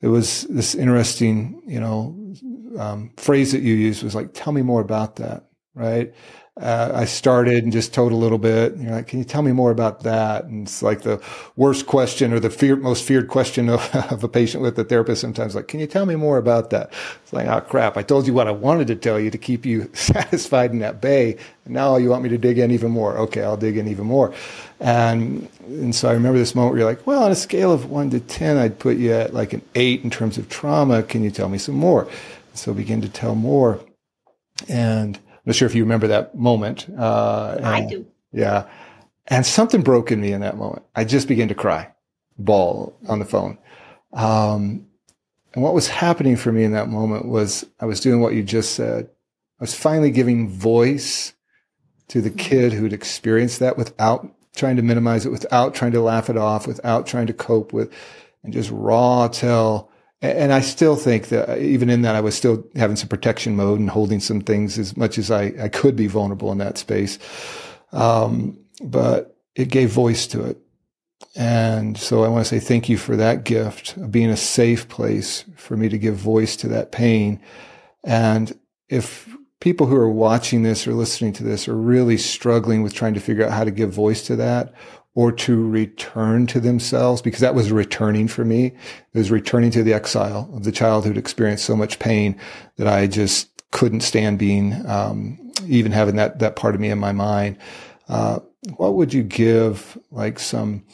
it 0.00 0.08
was 0.08 0.42
this 0.42 0.74
interesting, 0.74 1.62
you 1.66 1.80
know, 1.80 2.34
um, 2.78 3.12
phrase 3.16 3.52
that 3.52 3.62
you 3.62 3.74
used 3.74 4.02
was 4.02 4.14
like, 4.14 4.32
tell 4.32 4.52
me 4.52 4.62
more 4.62 4.80
about 4.80 5.16
that, 5.16 5.44
right? 5.76 6.12
Uh, 6.58 6.90
I 6.94 7.04
started 7.04 7.64
and 7.64 7.70
just 7.70 7.92
told 7.92 8.12
a 8.12 8.16
little 8.16 8.38
bit. 8.38 8.72
And 8.72 8.82
you're 8.82 8.92
like, 8.92 9.08
can 9.08 9.18
you 9.18 9.26
tell 9.26 9.42
me 9.42 9.52
more 9.52 9.70
about 9.70 10.04
that? 10.04 10.46
And 10.46 10.66
it's 10.66 10.82
like 10.82 11.02
the 11.02 11.22
worst 11.54 11.86
question 11.86 12.32
or 12.32 12.40
the 12.40 12.48
fear, 12.48 12.76
most 12.76 13.04
feared 13.04 13.28
question 13.28 13.68
of, 13.68 13.94
of 14.10 14.24
a 14.24 14.28
patient 14.28 14.62
with 14.62 14.78
a 14.78 14.84
therapist 14.84 15.20
sometimes 15.20 15.54
like, 15.54 15.68
can 15.68 15.80
you 15.80 15.86
tell 15.86 16.06
me 16.06 16.14
more 16.16 16.38
about 16.38 16.70
that? 16.70 16.94
It's 17.22 17.32
like, 17.34 17.46
oh 17.46 17.60
crap. 17.60 17.98
I 17.98 18.02
told 18.02 18.26
you 18.26 18.32
what 18.32 18.48
I 18.48 18.52
wanted 18.52 18.86
to 18.86 18.96
tell 18.96 19.20
you 19.20 19.30
to 19.30 19.36
keep 19.36 19.66
you 19.66 19.90
satisfied 19.92 20.70
in 20.70 20.78
that 20.78 21.02
bay. 21.02 21.36
And 21.66 21.74
now 21.74 21.96
you 21.96 22.08
want 22.08 22.22
me 22.22 22.30
to 22.30 22.38
dig 22.38 22.58
in 22.58 22.70
even 22.70 22.90
more. 22.90 23.18
Okay. 23.18 23.42
I'll 23.42 23.58
dig 23.58 23.76
in 23.76 23.86
even 23.86 24.06
more. 24.06 24.32
And, 24.80 25.50
and 25.66 25.94
so 25.94 26.08
I 26.08 26.14
remember 26.14 26.38
this 26.38 26.54
moment 26.54 26.72
where 26.72 26.80
you're 26.80 26.88
like, 26.88 27.06
well, 27.06 27.22
on 27.22 27.30
a 27.30 27.36
scale 27.36 27.70
of 27.70 27.90
one 27.90 28.08
to 28.10 28.20
10, 28.20 28.56
I'd 28.56 28.78
put 28.78 28.96
you 28.96 29.12
at 29.12 29.34
like 29.34 29.52
an 29.52 29.60
eight 29.74 30.04
in 30.04 30.08
terms 30.08 30.38
of 30.38 30.48
trauma. 30.48 31.02
Can 31.02 31.22
you 31.22 31.30
tell 31.30 31.50
me 31.50 31.58
some 31.58 31.74
more? 31.74 32.08
So 32.54 32.72
begin 32.72 33.02
to 33.02 33.10
tell 33.10 33.34
more. 33.34 33.78
And 34.68 35.18
not 35.46 35.54
sure 35.54 35.66
if 35.66 35.74
you 35.74 35.84
remember 35.84 36.08
that 36.08 36.34
moment. 36.34 36.86
Uh, 36.96 37.58
I 37.62 37.78
and- 37.80 37.90
do. 37.90 38.06
Yeah. 38.32 38.66
And 39.28 39.44
something 39.44 39.82
broke 39.82 40.12
in 40.12 40.20
me 40.20 40.32
in 40.32 40.40
that 40.42 40.56
moment. 40.56 40.84
I 40.94 41.04
just 41.04 41.26
began 41.26 41.48
to 41.48 41.54
cry, 41.54 41.90
bawl 42.38 42.96
on 43.08 43.18
the 43.18 43.24
phone. 43.24 43.58
Um, 44.12 44.86
and 45.54 45.64
what 45.64 45.74
was 45.74 45.88
happening 45.88 46.36
for 46.36 46.52
me 46.52 46.62
in 46.62 46.72
that 46.72 46.88
moment 46.88 47.26
was 47.26 47.64
I 47.80 47.86
was 47.86 47.98
doing 48.00 48.20
what 48.20 48.34
you 48.34 48.42
just 48.42 48.74
said. 48.74 49.08
I 49.58 49.64
was 49.64 49.74
finally 49.74 50.10
giving 50.10 50.48
voice 50.48 51.32
to 52.08 52.20
the 52.20 52.30
kid 52.30 52.72
who'd 52.72 52.92
experienced 52.92 53.58
that 53.60 53.76
without 53.76 54.28
trying 54.54 54.76
to 54.76 54.82
minimize 54.82 55.26
it, 55.26 55.32
without 55.32 55.74
trying 55.74 55.92
to 55.92 56.00
laugh 56.00 56.30
it 56.30 56.36
off, 56.36 56.66
without 56.66 57.06
trying 57.06 57.26
to 57.26 57.32
cope 57.32 57.72
with, 57.72 57.92
and 58.44 58.52
just 58.52 58.70
raw 58.70 59.28
tell. 59.28 59.85
And 60.22 60.52
I 60.52 60.60
still 60.60 60.96
think 60.96 61.28
that 61.28 61.58
even 61.58 61.90
in 61.90 62.02
that, 62.02 62.14
I 62.14 62.20
was 62.20 62.34
still 62.34 62.64
having 62.74 62.96
some 62.96 63.08
protection 63.08 63.54
mode 63.54 63.78
and 63.78 63.90
holding 63.90 64.20
some 64.20 64.40
things 64.40 64.78
as 64.78 64.96
much 64.96 65.18
as 65.18 65.30
I, 65.30 65.52
I 65.60 65.68
could 65.68 65.94
be 65.94 66.06
vulnerable 66.06 66.50
in 66.52 66.58
that 66.58 66.78
space. 66.78 67.18
Um, 67.92 68.58
but 68.82 69.36
it 69.54 69.68
gave 69.68 69.90
voice 69.90 70.26
to 70.28 70.44
it. 70.44 70.58
And 71.34 71.98
so 71.98 72.24
I 72.24 72.28
want 72.28 72.46
to 72.46 72.48
say 72.48 72.60
thank 72.60 72.88
you 72.88 72.96
for 72.96 73.16
that 73.16 73.44
gift 73.44 73.96
of 73.98 74.10
being 74.10 74.30
a 74.30 74.36
safe 74.36 74.88
place 74.88 75.44
for 75.54 75.76
me 75.76 75.88
to 75.90 75.98
give 75.98 76.16
voice 76.16 76.56
to 76.56 76.68
that 76.68 76.92
pain. 76.92 77.40
And 78.02 78.58
if 78.88 79.28
people 79.60 79.86
who 79.86 79.96
are 79.96 80.10
watching 80.10 80.62
this 80.62 80.86
or 80.86 80.94
listening 80.94 81.32
to 81.34 81.44
this 81.44 81.68
are 81.68 81.76
really 81.76 82.16
struggling 82.16 82.82
with 82.82 82.94
trying 82.94 83.14
to 83.14 83.20
figure 83.20 83.44
out 83.44 83.52
how 83.52 83.64
to 83.64 83.70
give 83.70 83.92
voice 83.92 84.22
to 84.26 84.36
that 84.36 84.72
or 85.16 85.32
to 85.32 85.66
return 85.66 86.46
to 86.46 86.60
themselves, 86.60 87.22
because 87.22 87.40
that 87.40 87.54
was 87.54 87.72
returning 87.72 88.28
for 88.28 88.44
me. 88.44 88.66
It 88.66 89.18
was 89.18 89.30
returning 89.30 89.70
to 89.70 89.82
the 89.82 89.94
exile 89.94 90.50
of 90.52 90.64
the 90.64 90.70
child 90.70 91.04
who'd 91.04 91.16
experienced 91.16 91.64
so 91.64 91.74
much 91.74 91.98
pain 91.98 92.38
that 92.76 92.86
I 92.86 93.06
just 93.06 93.48
couldn't 93.72 94.02
stand 94.02 94.38
being, 94.38 94.86
um, 94.86 95.52
even 95.66 95.90
having 95.90 96.16
that, 96.16 96.38
that 96.40 96.54
part 96.54 96.74
of 96.74 96.82
me 96.82 96.90
in 96.90 96.98
my 96.98 97.12
mind. 97.12 97.56
Uh, 98.08 98.40
what 98.76 98.94
would 98.94 99.14
you 99.14 99.22
give 99.22 99.96
like 100.10 100.38
some 100.38 100.84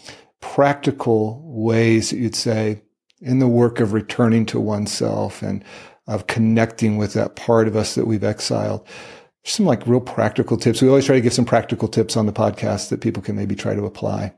practical 0.41 1.43
ways 1.45 2.11
that 2.11 2.19
you'd 2.19 2.37
say 2.37 2.81
in 3.21 3.41
the 3.41 3.49
work 3.49 3.81
of 3.81 3.93
returning 3.93 4.47
to 4.47 4.61
oneself 4.61 5.43
and 5.43 5.65
of 6.07 6.29
connecting 6.29 6.97
with 6.97 7.13
that 7.15 7.35
part 7.35 7.67
of 7.67 7.75
us 7.75 7.97
that 7.97 8.07
we've 8.07 8.25
exiled? 8.25 8.87
Some 9.45 9.67
like 9.67 9.87
real 9.87 10.01
practical 10.01 10.57
tips. 10.57 10.81
We 10.83 10.89
always 10.89 11.05
try 11.07 11.17
to 11.17 11.21
give 11.21 11.33
some 11.33 11.45
practical 11.45 11.89
tips 11.89 12.17
on 12.17 12.27
the 12.27 12.33
podcast 12.33 12.91
that 12.91 13.01
people 13.01 13.23
can 13.23 13.35
maybe 13.37 13.55
try 13.57 13.75
to 13.75 13.85
apply. 13.85 14.35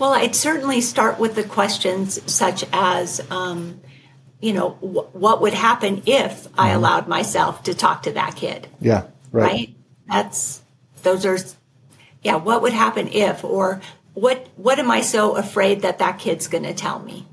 Well, 0.00 0.12
I'd 0.12 0.34
certainly 0.36 0.80
start 0.80 1.18
with 1.18 1.34
the 1.34 1.44
questions 1.44 2.20
such 2.32 2.64
as, 2.72 3.20
um, 3.30 3.80
you 4.40 4.52
know, 4.52 4.70
wh- 4.70 5.14
what 5.14 5.40
would 5.40 5.54
happen 5.54 6.02
if 6.06 6.46
I 6.56 6.70
allowed 6.70 7.08
myself 7.08 7.62
to 7.64 7.74
talk 7.74 8.02
to 8.04 8.12
that 8.12 8.36
kid, 8.36 8.68
Yeah. 8.80 9.04
Right. 9.32 9.42
right? 9.44 9.76
That's 10.08 10.62
those 11.02 11.24
are, 11.26 11.38
yeah. 12.22 12.36
What 12.36 12.62
would 12.62 12.72
happen 12.72 13.08
if, 13.08 13.44
or 13.44 13.80
what 14.14 14.48
what 14.56 14.78
am 14.78 14.90
I 14.90 15.00
so 15.00 15.36
afraid 15.36 15.82
that 15.82 15.98
that 15.98 16.18
kid's 16.18 16.48
going 16.48 16.64
to 16.64 16.74
tell 16.74 17.00
me, 17.00 17.26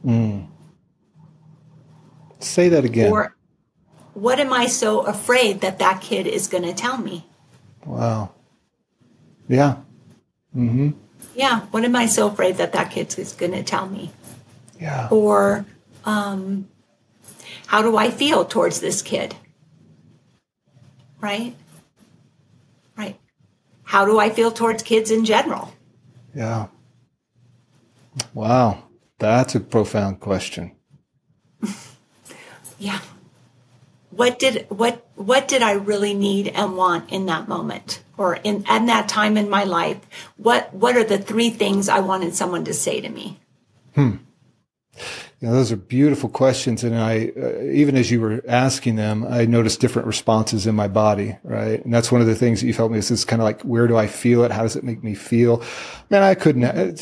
Say 2.39 2.69
that 2.69 2.83
again. 2.85 3.11
or 3.11 3.34
what 4.15 4.39
am 4.39 4.51
I 4.51 4.65
so 4.65 5.01
afraid 5.01 5.61
that 5.61 5.77
that 5.79 6.01
kid 6.01 6.25
is 6.25 6.47
going 6.47 6.63
to 6.63 6.73
tell 6.73 6.97
me? 6.97 7.25
wow. 7.85 8.31
Yeah. 9.47 9.77
Mm-hmm. 10.55 10.89
Yeah, 11.35 11.61
what 11.69 11.83
am 11.83 11.95
I 11.95 12.07
so 12.07 12.27
afraid 12.27 12.57
that 12.57 12.73
that 12.73 12.89
kid 12.89 13.13
is 13.19 13.33
going 13.33 13.51
to 13.51 13.61
tell 13.61 13.87
me? 13.87 14.11
Yeah. 14.79 15.07
or 15.09 15.65
um, 16.03 16.67
how 17.67 17.81
do 17.81 17.95
I 17.95 18.09
feel 18.11 18.43
towards 18.45 18.79
this 18.81 19.01
kid? 19.01 19.35
Right? 21.21 21.55
Right. 22.97 23.17
How 23.83 24.05
do 24.05 24.19
I 24.19 24.29
feel 24.29 24.51
towards 24.51 24.83
kids 24.83 25.11
in 25.11 25.25
general? 25.25 25.73
Yeah. 26.33 26.67
Wow. 28.33 28.83
That's 29.19 29.55
a 29.55 29.59
profound 29.59 30.19
question. 30.19 30.71
Yeah. 32.77 32.99
What 34.15 34.39
did 34.39 34.65
what 34.69 35.05
what 35.15 35.47
did 35.47 35.61
I 35.61 35.73
really 35.73 36.13
need 36.13 36.47
and 36.47 36.77
want 36.77 37.11
in 37.11 37.25
that 37.25 37.47
moment 37.47 38.01
or 38.17 38.35
in 38.35 38.63
at 38.67 38.85
that 38.87 39.09
time 39.09 39.35
in 39.35 39.49
my 39.49 39.65
life? 39.65 39.99
What 40.37 40.73
what 40.73 40.95
are 40.95 41.03
the 41.03 41.17
three 41.17 41.49
things 41.49 41.89
I 41.89 41.99
wanted 41.99 42.33
someone 42.33 42.63
to 42.65 42.73
say 42.73 43.01
to 43.01 43.09
me? 43.09 43.39
Hmm. 43.93 44.17
know, 45.41 45.53
those 45.53 45.71
are 45.71 45.77
beautiful 45.77 46.29
questions, 46.29 46.83
and 46.83 46.95
I, 46.97 47.31
uh, 47.37 47.61
even 47.63 47.95
as 47.95 48.09
you 48.09 48.21
were 48.21 48.41
asking 48.47 48.95
them, 48.95 49.25
I 49.29 49.45
noticed 49.45 49.79
different 49.79 50.07
responses 50.07 50.65
in 50.65 50.75
my 50.75 50.87
body, 50.87 51.37
right? 51.43 51.83
And 51.83 51.93
that's 51.93 52.11
one 52.11 52.21
of 52.21 52.27
the 52.27 52.35
things 52.35 52.61
that 52.61 52.67
you've 52.67 52.77
helped 52.77 52.93
me. 52.93 52.99
This 52.99 53.11
is 53.11 53.25
kind 53.25 53.41
of 53.41 53.43
like, 53.43 53.61
where 53.61 53.87
do 53.87 53.97
I 53.97 54.07
feel 54.07 54.43
it? 54.43 54.51
How 54.51 54.63
does 54.63 54.75
it 54.75 54.83
make 54.83 55.03
me 55.03 55.13
feel? 55.13 55.61
Man, 56.09 56.23
I 56.23 56.35
couldn't. 56.35 56.63
uh, 56.63 56.93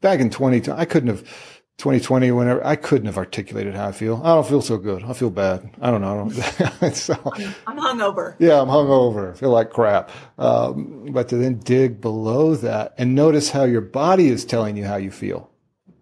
back 0.00 0.20
in 0.20 0.30
twenty, 0.30 0.70
I 0.70 0.84
couldn't 0.84 1.08
have. 1.08 1.59
2020, 1.80 2.30
whenever 2.30 2.64
I 2.64 2.76
couldn't 2.76 3.06
have 3.06 3.16
articulated 3.16 3.74
how 3.74 3.88
I 3.88 3.92
feel. 3.92 4.20
I 4.22 4.34
don't 4.34 4.46
feel 4.46 4.60
so 4.60 4.76
good. 4.76 5.02
I 5.02 5.14
feel 5.14 5.30
bad. 5.30 5.70
I 5.80 5.90
don't 5.90 6.02
know. 6.02 6.30
I 6.30 6.68
don't, 6.80 6.94
so, 6.94 7.14
I'm 7.66 7.78
hungover. 7.78 8.36
yeah, 8.38 8.60
I'm 8.60 8.68
hungover. 8.68 9.32
I 9.32 9.34
feel 9.34 9.50
like 9.50 9.70
crap. 9.70 10.10
Um, 10.38 11.08
but 11.10 11.28
to 11.30 11.36
then 11.36 11.58
dig 11.58 12.00
below 12.00 12.54
that 12.56 12.94
and 12.98 13.14
notice 13.14 13.50
how 13.50 13.64
your 13.64 13.80
body 13.80 14.28
is 14.28 14.44
telling 14.44 14.76
you 14.76 14.84
how 14.84 14.96
you 14.96 15.10
feel, 15.10 15.50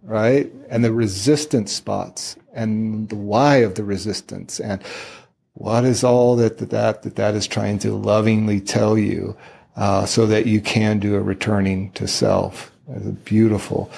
right? 0.02 0.52
And 0.68 0.84
the 0.84 0.92
resistance 0.92 1.72
spots 1.72 2.36
and 2.52 3.08
the 3.08 3.16
why 3.16 3.58
of 3.58 3.76
the 3.76 3.84
resistance 3.84 4.58
and 4.58 4.82
what 5.52 5.84
is 5.84 6.02
all 6.02 6.34
that 6.36 6.58
that 6.58 6.70
that, 6.70 7.02
that, 7.02 7.16
that 7.16 7.34
is 7.34 7.46
trying 7.46 7.78
to 7.80 7.92
lovingly 7.92 8.60
tell 8.60 8.98
you 8.98 9.36
uh, 9.76 10.04
so 10.06 10.26
that 10.26 10.46
you 10.46 10.60
can 10.60 10.98
do 10.98 11.14
a 11.14 11.20
returning 11.20 11.92
to 11.92 12.08
self. 12.08 12.72
It's 12.90 13.06
a 13.06 13.12
beautiful, 13.12 13.90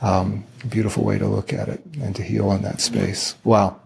um, 0.00 0.44
beautiful 0.68 1.04
way 1.04 1.18
to 1.18 1.26
look 1.26 1.52
at 1.52 1.68
it 1.68 1.82
and 2.00 2.14
to 2.16 2.22
heal 2.22 2.52
in 2.52 2.62
that 2.62 2.80
space. 2.80 3.36
Wow. 3.44 3.80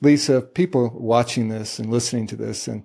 Lisa, 0.00 0.40
people 0.42 0.90
watching 0.94 1.48
this 1.48 1.78
and 1.78 1.90
listening 1.90 2.26
to 2.28 2.36
this, 2.36 2.68
and 2.68 2.82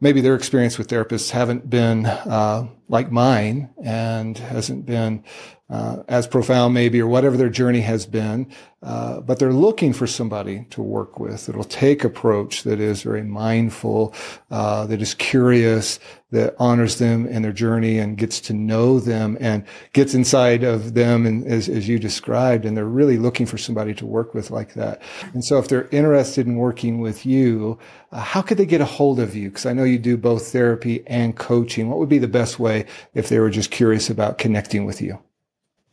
maybe 0.00 0.20
their 0.20 0.34
experience 0.34 0.78
with 0.78 0.88
therapists 0.88 1.30
haven't 1.30 1.68
been 1.68 2.06
uh, 2.06 2.68
like 2.88 3.10
mine 3.10 3.70
and 3.82 4.38
hasn't 4.38 4.86
been 4.86 5.24
uh, 5.70 6.02
as 6.08 6.26
profound 6.26 6.74
maybe 6.74 7.00
or 7.00 7.06
whatever 7.06 7.36
their 7.36 7.48
journey 7.48 7.80
has 7.80 8.04
been, 8.04 8.50
uh, 8.82 9.20
but 9.20 9.38
they're 9.38 9.52
looking 9.52 9.92
for 9.92 10.06
somebody 10.06 10.66
to 10.70 10.82
work 10.82 11.20
with 11.20 11.46
that'll 11.46 11.62
take 11.62 12.02
approach 12.02 12.64
that 12.64 12.80
is 12.80 13.02
very 13.02 13.22
mindful, 13.22 14.12
uh, 14.50 14.84
that 14.86 15.00
is 15.00 15.14
curious, 15.14 16.00
that 16.32 16.56
honors 16.58 16.98
them 16.98 17.26
in 17.26 17.42
their 17.42 17.52
journey 17.52 17.98
and 17.98 18.16
gets 18.16 18.40
to 18.40 18.52
know 18.52 18.98
them 18.98 19.36
and 19.40 19.64
gets 19.92 20.14
inside 20.14 20.64
of 20.64 20.94
them 20.94 21.24
and 21.26 21.46
as, 21.46 21.68
as 21.68 21.88
you 21.88 21.98
described 21.98 22.64
and 22.64 22.76
they're 22.76 22.84
really 22.84 23.16
looking 23.16 23.46
for 23.46 23.58
somebody 23.58 23.94
to 23.94 24.06
work 24.06 24.34
with 24.34 24.50
like 24.50 24.74
that. 24.74 25.00
And 25.34 25.44
so 25.44 25.58
if 25.58 25.68
they're 25.68 25.88
interested 25.90 26.46
in 26.46 26.56
working 26.56 27.00
with 27.00 27.24
you 27.24 27.78
uh, 28.12 28.20
how 28.20 28.42
could 28.42 28.58
they 28.58 28.66
get 28.66 28.80
a 28.80 28.84
hold 28.84 29.20
of 29.20 29.36
you? 29.36 29.50
Because 29.50 29.66
i 29.66 29.72
know 29.72 29.84
you 29.84 29.98
do 29.98 30.16
both 30.16 30.48
therapy 30.48 31.04
and 31.06 31.36
coaching. 31.36 31.88
What 31.88 31.98
would 31.98 32.08
be 32.08 32.18
the 32.18 32.26
best 32.26 32.58
way 32.58 32.86
if 33.14 33.28
they 33.28 33.38
were 33.38 33.50
just 33.50 33.70
curious 33.70 34.10
about 34.10 34.38
connecting 34.38 34.84
with 34.84 35.00
you 35.00 35.20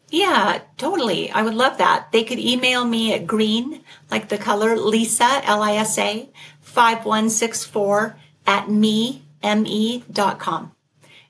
yeah, 0.09 0.61
totally. 0.77 1.29
I 1.31 1.41
would 1.41 1.53
love 1.53 1.79
that. 1.79 2.11
They 2.11 2.23
could 2.23 2.39
email 2.39 2.85
me 2.85 3.13
at 3.13 3.27
green, 3.27 3.81
like 4.09 4.29
the 4.29 4.37
color, 4.37 4.77
Lisa, 4.77 5.41
L-I-S-A, 5.43 6.29
5164 6.61 8.17
at 8.45 8.69
me, 8.69 9.23
M-E 9.43 10.03
dot 10.11 10.39
com. 10.39 10.71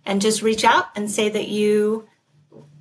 And 0.05 0.21
just 0.21 0.41
reach 0.41 0.63
out 0.63 0.85
and 0.95 1.09
say 1.09 1.27
that 1.27 1.47
you, 1.47 2.07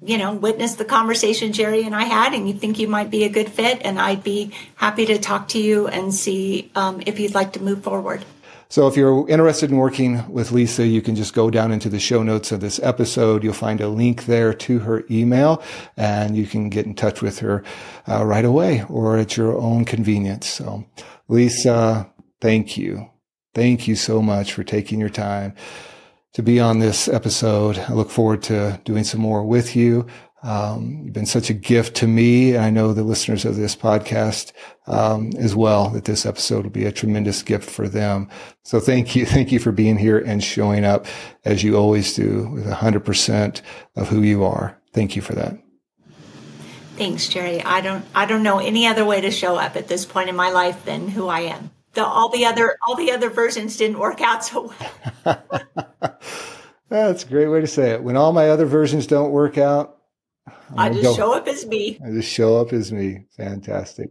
you 0.03 0.19
know, 0.19 0.35
witnessed 0.35 0.79
the 0.79 0.85
conversation 0.85 1.53
Jerry 1.53 1.83
and 1.83 1.97
I 1.97 2.05
had 2.05 2.35
and 2.35 2.47
you 2.47 2.55
think 2.55 2.79
you 2.79 2.89
might 2.89 3.11
be 3.11 3.25
a 3.25 3.29
good 3.29 3.49
fit. 3.49 3.81
And 3.83 3.99
I'd 3.99 4.23
be 4.23 4.53
happy 4.77 5.07
to 5.07 5.19
talk 5.19 5.49
to 5.49 5.59
you 5.59 5.89
and 5.89 6.15
see 6.15 6.71
um, 6.75 7.03
if 7.07 7.19
you'd 7.19 7.35
like 7.35 7.55
to 7.55 7.63
move 7.63 7.83
forward. 7.83 8.25
So 8.69 8.89
if 8.89 8.97
you're 8.97 9.29
interested 9.29 9.71
in 9.71 9.77
working 9.77 10.29
with 10.31 10.51
Lisa, 10.51 10.87
you 10.87 11.01
can 11.01 11.15
just 11.15 11.35
go 11.35 11.51
down 11.51 11.71
into 11.71 11.89
the 11.89 12.01
show 12.01 12.23
notes 12.23 12.51
of 12.51 12.61
this 12.61 12.81
episode. 12.83 13.45
You'll 13.45 13.53
find 13.53 13.81
a 13.81 13.89
link 13.89 14.27
there 14.27 14.53
to 14.53 14.81
her 14.81 15.05
email 15.11 15.63
and 15.97 16.37
you 16.37 16.47
can 16.47 16.69
get 16.69 16.85
in 16.85 16.95
touch 16.95 17.23
with 17.23 17.39
her 17.39 17.63
uh, 18.09 18.25
right 18.25 18.45
away 18.45 18.85
or 18.89 19.19
at 19.19 19.37
your 19.37 19.57
own 19.57 19.85
convenience. 19.85 20.49
So 20.49 20.85
Lisa, 21.29 22.11
thank 22.41 22.77
you. 22.77 23.09
Thank 23.55 23.89
you 23.89 23.95
so 23.95 24.21
much 24.21 24.53
for 24.53 24.65
taking 24.65 25.01
your 25.01 25.11
time 25.11 25.55
to 26.35 26.43
be 26.43 26.61
on 26.61 26.81
this 26.81 27.09
episode. 27.09 27.79
I 27.79 27.95
look 27.95 28.11
forward 28.11 28.43
to 28.45 28.79
doing 28.85 29.05
some 29.05 29.23
more 29.23 29.43
with 29.43 29.75
you. 29.75 30.07
Um, 30.43 31.01
you've 31.05 31.13
been 31.13 31.27
such 31.27 31.51
a 31.51 31.55
gift 31.55 31.97
to 31.97 32.07
me. 32.07 32.55
And 32.55 32.65
I 32.65 32.71
know 32.71 32.93
the 32.93 33.03
listeners 33.03 33.45
of 33.45 33.57
this 33.57 33.75
podcast 33.75 34.53
um, 34.87 35.33
as 35.39 35.57
well 35.57 35.89
that 35.91 36.05
this 36.05 36.27
episode 36.27 36.65
will 36.65 36.71
be 36.71 36.85
a 36.85 36.93
tremendous 36.93 37.43
gift 37.43 37.69
for 37.69 37.89
them. 37.89 38.29
So 38.63 38.79
thank 38.79 39.17
you. 39.17 39.27
Thank 39.37 39.51
you 39.51 39.59
for 39.59 39.73
being 39.73 39.97
here 39.97 40.19
and 40.19 40.43
showing 40.43 40.85
up 40.85 41.07
as 41.45 41.63
you 41.63 41.77
always 41.77 42.15
do 42.15 42.51
with 42.51 42.67
100% 42.67 43.61
of 43.97 44.09
who 44.09 44.23
you 44.23 44.45
are. 44.45 44.81
Thank 44.93 45.17
you 45.17 45.23
for 45.23 45.35
that. 45.35 45.59
Thanks, 46.97 47.29
Jerry. 47.29 47.61
I 47.63 47.83
don't 47.83 48.07
I 48.15 48.25
don't 48.25 48.43
know 48.43 48.59
any 48.59 48.87
other 48.87 49.05
way 49.05 49.21
to 49.21 49.31
show 49.31 49.57
up 49.57 49.77
at 49.77 49.87
this 49.87 50.07
point 50.07 50.31
in 50.31 50.37
my 50.37 50.51
life 50.51 50.87
than 50.87 51.09
who 51.09 51.29
I 51.29 51.41
am. 51.41 51.71
The, 51.93 52.05
all 52.05 52.31
the 52.31 52.47
other 52.47 52.79
all 52.87 52.97
the 52.97 53.13
other 53.13 53.29
versions 53.29 53.77
didn't 53.77 53.99
work 53.99 54.23
out 54.23 54.43
so 54.43 54.73
well. 55.25 55.43
That's 56.89 57.25
a 57.25 57.29
great 57.29 57.49
way 57.49 57.61
to 57.61 57.67
say 57.67 57.91
it. 57.91 58.03
When 58.03 58.17
all 58.17 58.33
my 58.33 58.49
other 58.49 58.65
versions 58.65 59.07
don't 59.07 59.31
work 59.31 59.59
out, 59.59 59.96
I 60.77 60.91
just 60.91 61.03
go, 61.03 61.15
show 61.15 61.33
up 61.33 61.47
as 61.47 61.67
me. 61.67 61.99
I 62.05 62.11
just 62.11 62.31
show 62.31 62.61
up 62.61 62.73
as 62.73 62.93
me. 62.93 63.27
Fantastic. 63.37 64.11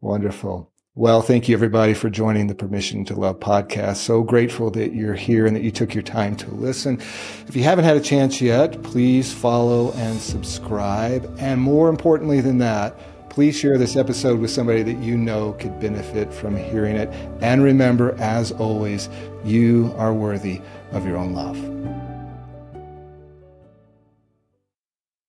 Wonderful. 0.00 0.70
Well, 0.96 1.22
thank 1.22 1.48
you 1.48 1.56
everybody 1.56 1.92
for 1.92 2.08
joining 2.08 2.46
the 2.46 2.54
Permission 2.54 3.04
to 3.06 3.16
Love 3.18 3.40
podcast. 3.40 3.96
So 3.96 4.22
grateful 4.22 4.70
that 4.70 4.94
you're 4.94 5.14
here 5.14 5.44
and 5.44 5.56
that 5.56 5.62
you 5.62 5.72
took 5.72 5.92
your 5.92 6.04
time 6.04 6.36
to 6.36 6.50
listen. 6.52 7.00
If 7.48 7.56
you 7.56 7.64
haven't 7.64 7.84
had 7.84 7.96
a 7.96 8.00
chance 8.00 8.40
yet, 8.40 8.80
please 8.84 9.32
follow 9.32 9.92
and 9.94 10.20
subscribe. 10.20 11.34
And 11.40 11.60
more 11.60 11.88
importantly 11.88 12.40
than 12.40 12.58
that, 12.58 12.96
please 13.28 13.58
share 13.58 13.76
this 13.76 13.96
episode 13.96 14.38
with 14.38 14.52
somebody 14.52 14.84
that 14.84 14.98
you 14.98 15.16
know 15.16 15.54
could 15.54 15.80
benefit 15.80 16.32
from 16.32 16.56
hearing 16.56 16.94
it. 16.94 17.08
And 17.40 17.64
remember, 17.64 18.14
as 18.20 18.52
always, 18.52 19.08
you 19.44 19.92
are 19.96 20.14
worthy 20.14 20.60
of 20.92 21.04
your 21.04 21.16
own 21.16 21.34
love. 21.34 22.03